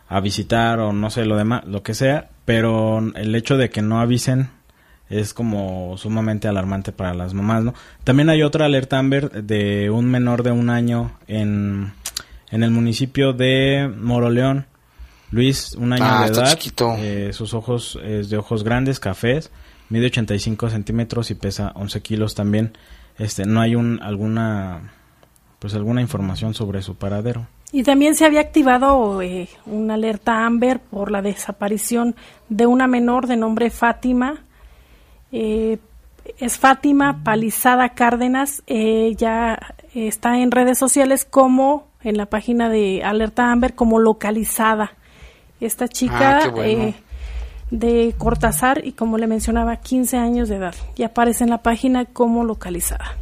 [0.08, 3.82] a visitar o no sé, lo demás, lo que sea, pero el hecho de que
[3.82, 4.48] no avisen
[5.10, 7.74] es como sumamente alarmante para las mamás, ¿no?
[8.04, 11.92] También hay otra alerta Amber de un menor de un año en,
[12.50, 14.66] en el municipio de Moroleón.
[15.30, 16.94] Luis, un año Ah, de edad, chiquito.
[16.98, 19.50] eh, sus ojos es de ojos grandes, cafés,
[19.90, 22.76] mide 85 centímetros y pesa 11 kilos también.
[23.18, 24.92] Este, no hay un alguna
[25.58, 27.46] pues alguna información sobre su paradero.
[27.72, 32.14] Y también se había activado eh, una alerta Amber por la desaparición
[32.48, 34.44] de una menor de nombre Fátima.
[35.32, 35.78] Eh,
[36.38, 38.62] es Fátima Palizada Cárdenas.
[38.66, 39.58] Eh, ya
[39.94, 44.92] está en redes sociales como en la página de Alerta Amber como localizada.
[45.60, 46.82] Esta chica Ah, bueno.
[46.84, 46.94] eh,
[47.70, 50.74] de Cortázar y como le mencionaba 15 años de edad.
[50.96, 53.16] Y aparece en la página como localizada.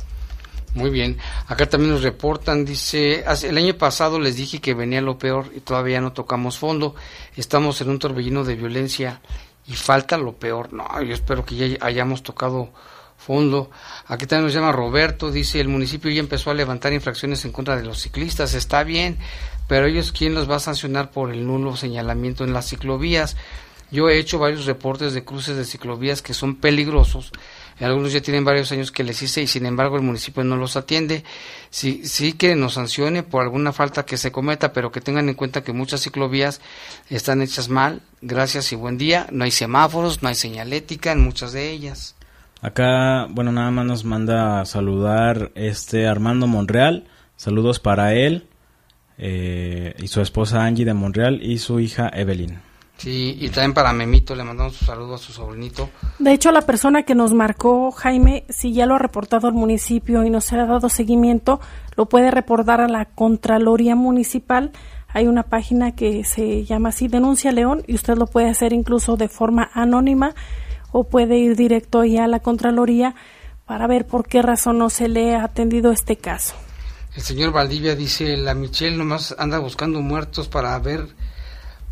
[0.75, 1.19] Muy bien.
[1.47, 5.61] Acá también nos reportan, dice, el año pasado les dije que venía lo peor y
[5.61, 6.97] todavía no tocamos fondo.
[7.37, 9.21] Estamos en un torbellino de violencia
[9.67, 10.73] y falta lo peor.
[10.73, 12.71] No, yo espero que ya hayamos tocado
[13.17, 13.71] fondo.
[14.07, 17.77] Aquí también nos llama Roberto, dice, el municipio ya empezó a levantar infracciones en contra
[17.77, 18.55] de los ciclistas.
[18.55, 19.19] Está bien,
[19.69, 23.37] pero ellos, ¿quién los va a sancionar por el nulo señalamiento en las ciclovías?
[23.91, 27.31] Yo he hecho varios reportes de cruces de ciclovías que son peligrosos.
[27.81, 30.77] Algunos ya tienen varios años que les hice y sin embargo el municipio no los
[30.77, 31.25] atiende.
[31.71, 35.35] Sí, sí que nos sancione por alguna falta que se cometa, pero que tengan en
[35.35, 36.61] cuenta que muchas ciclovías
[37.11, 38.03] están hechas mal.
[38.23, 39.27] Gracias y buen día.
[39.33, 42.15] No hay semáforos, no hay señalética en muchas de ellas.
[42.63, 47.05] Acá, bueno, nada más nos manda saludar este Armando Monreal.
[47.37, 48.47] Saludos para él
[49.19, 52.61] eh, y su esposa Angie de Monreal y su hija Evelyn.
[52.97, 55.91] Sí, y también para Memito le mandamos un saludo a su sobrinito.
[56.19, 60.25] De hecho, la persona que nos marcó, Jaime, si ya lo ha reportado al municipio
[60.25, 61.61] y no se le ha dado seguimiento,
[61.97, 64.71] lo puede reportar a la Contraloría Municipal.
[65.09, 69.17] Hay una página que se llama así, Denuncia León, y usted lo puede hacer incluso
[69.17, 70.35] de forma anónima
[70.93, 73.15] o puede ir directo ahí a la Contraloría
[73.67, 76.55] para ver por qué razón no se le ha atendido este caso.
[77.17, 81.09] El señor Valdivia dice, la Michelle nomás anda buscando muertos para ver,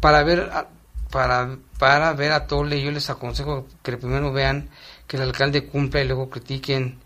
[0.00, 0.68] para ver, a-
[1.12, 2.82] para, para ver a Tole.
[2.82, 4.70] Yo les aconsejo que primero vean
[5.06, 6.98] que el alcalde cumpla y luego critiquen.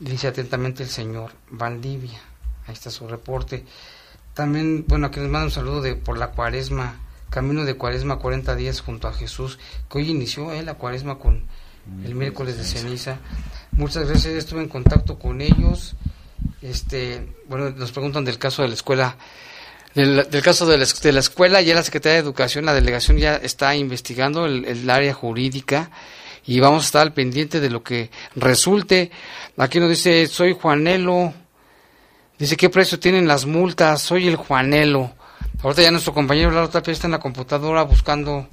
[0.00, 2.18] Dice atentamente el señor Valdivia.
[2.66, 3.64] Ahí está su reporte.
[4.34, 6.96] También, bueno, aquí les mando un saludo de por la cuaresma,
[7.30, 9.58] camino de cuaresma 40 días junto a Jesús,
[9.90, 11.44] que hoy inició eh, la cuaresma con
[12.04, 13.18] el miércoles de ceniza.
[13.72, 15.94] Muchas veces estuve en contacto con ellos.
[16.62, 19.16] Este, bueno, nos preguntan del caso de la escuela,
[19.94, 24.46] del, caso de la, escuela, ya la Secretaría de Educación, la delegación ya está investigando
[24.46, 25.90] el, área jurídica
[26.46, 29.10] y vamos a estar al pendiente de lo que resulte.
[29.56, 31.34] Aquí nos dice, soy Juanelo,
[32.38, 34.02] dice, ¿qué precio tienen las multas?
[34.02, 35.12] Soy el Juanelo.
[35.62, 38.48] Ahorita ya nuestro compañero Lalo Tapia está en la computadora buscando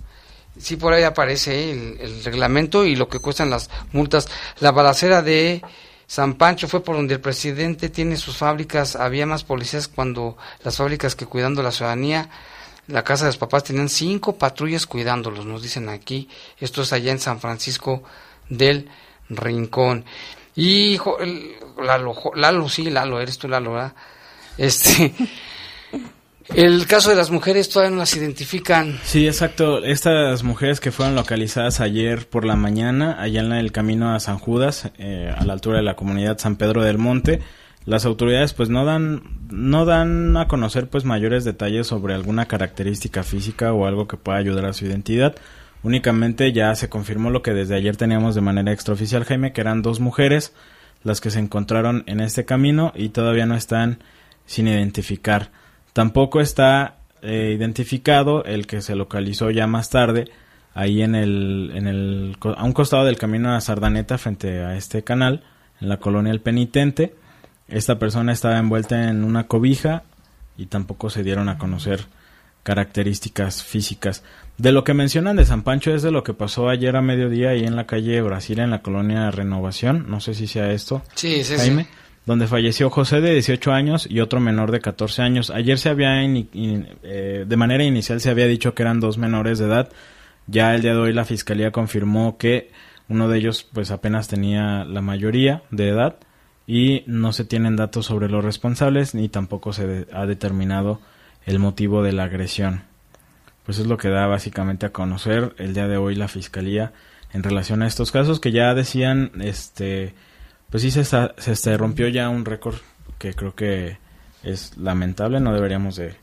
[0.59, 4.27] Sí, por ahí aparece el reglamento y lo que cuestan las multas.
[4.59, 5.61] La balacera de
[6.09, 8.95] San Pancho fue por donde el presidente tiene sus fábricas.
[8.95, 12.31] Había más policías cuando las fábricas que cuidando la ciudadanía.
[12.87, 16.27] La casa de los papás tenían cinco patrullas cuidándolos, nos dicen aquí.
[16.59, 18.01] Esto es allá en San Francisco
[18.49, 18.89] del
[19.29, 20.03] Rincón.
[20.55, 20.97] Y
[21.77, 23.93] Lalo, Lalo, sí, Lalo, eres tú Lalo, ¿verdad?
[24.57, 25.13] Este,
[26.55, 28.99] el caso de las mujeres todavía no las identifican.
[29.03, 29.83] Sí, exacto.
[29.83, 34.39] Estas mujeres que fueron localizadas ayer por la mañana, allá en el camino a San
[34.39, 37.41] Judas, eh, a la altura de la comunidad San Pedro del Monte,
[37.85, 43.23] las autoridades pues no dan no dan a conocer pues mayores detalles sobre alguna característica
[43.23, 45.35] física o algo que pueda ayudar a su identidad.
[45.81, 49.81] Únicamente ya se confirmó lo que desde ayer teníamos de manera extraoficial, Jaime, que eran
[49.81, 50.53] dos mujeres
[51.03, 53.99] las que se encontraron en este camino y todavía no están
[54.45, 55.51] sin identificar.
[55.93, 60.29] Tampoco está eh, identificado el que se localizó ya más tarde
[60.73, 65.03] ahí en el, en el a un costado del camino a Sardaneta frente a este
[65.03, 65.43] canal
[65.81, 67.15] en la colonia El Penitente.
[67.67, 70.03] Esta persona estaba envuelta en una cobija
[70.57, 72.05] y tampoco se dieron a conocer
[72.63, 74.23] características físicas.
[74.57, 77.49] De lo que mencionan de San Pancho es de lo que pasó ayer a mediodía
[77.49, 80.05] ahí en la calle Brasil en la colonia Renovación.
[80.09, 81.01] No sé si sea esto.
[81.15, 81.83] Sí, sí, Jaime.
[81.83, 81.89] sí.
[82.25, 85.49] Donde falleció José de 18 años y otro menor de 14 años.
[85.49, 89.65] Ayer se había, eh, de manera inicial se había dicho que eran dos menores de
[89.65, 89.89] edad.
[90.45, 92.71] Ya el día de hoy la fiscalía confirmó que
[93.07, 96.17] uno de ellos pues apenas tenía la mayoría de edad
[96.67, 100.99] y no se tienen datos sobre los responsables ni tampoco se de- ha determinado
[101.47, 102.83] el motivo de la agresión.
[103.65, 106.91] pues es lo que da básicamente a conocer el día de hoy la fiscalía
[107.33, 110.15] en relación a estos casos que ya decían, este,
[110.69, 112.75] pues sí se, se, se rompió ya un récord
[113.17, 113.97] que creo que
[114.43, 116.15] es lamentable, no deberíamos de,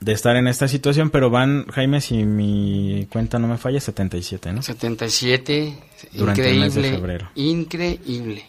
[0.00, 4.52] de estar en esta situación, pero van, Jaime, si mi cuenta no me falla, 77,
[4.52, 4.62] ¿no?
[4.62, 5.78] 77,
[6.12, 7.30] Durante increíble, el mes de febrero.
[7.34, 8.44] increíble.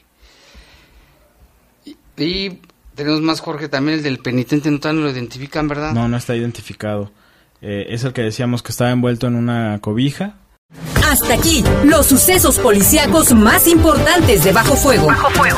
[1.86, 2.62] Y, y
[2.96, 5.94] tenemos más, Jorge, también el del penitente, no lo identifican, ¿verdad?
[5.94, 7.12] No, no está identificado.
[7.62, 10.36] Eh, es el que decíamos que estaba envuelto en una cobija.
[11.10, 15.08] Hasta aquí, los sucesos policíacos más importantes de Bajo Fuego.
[15.08, 15.58] Bajo Fuego.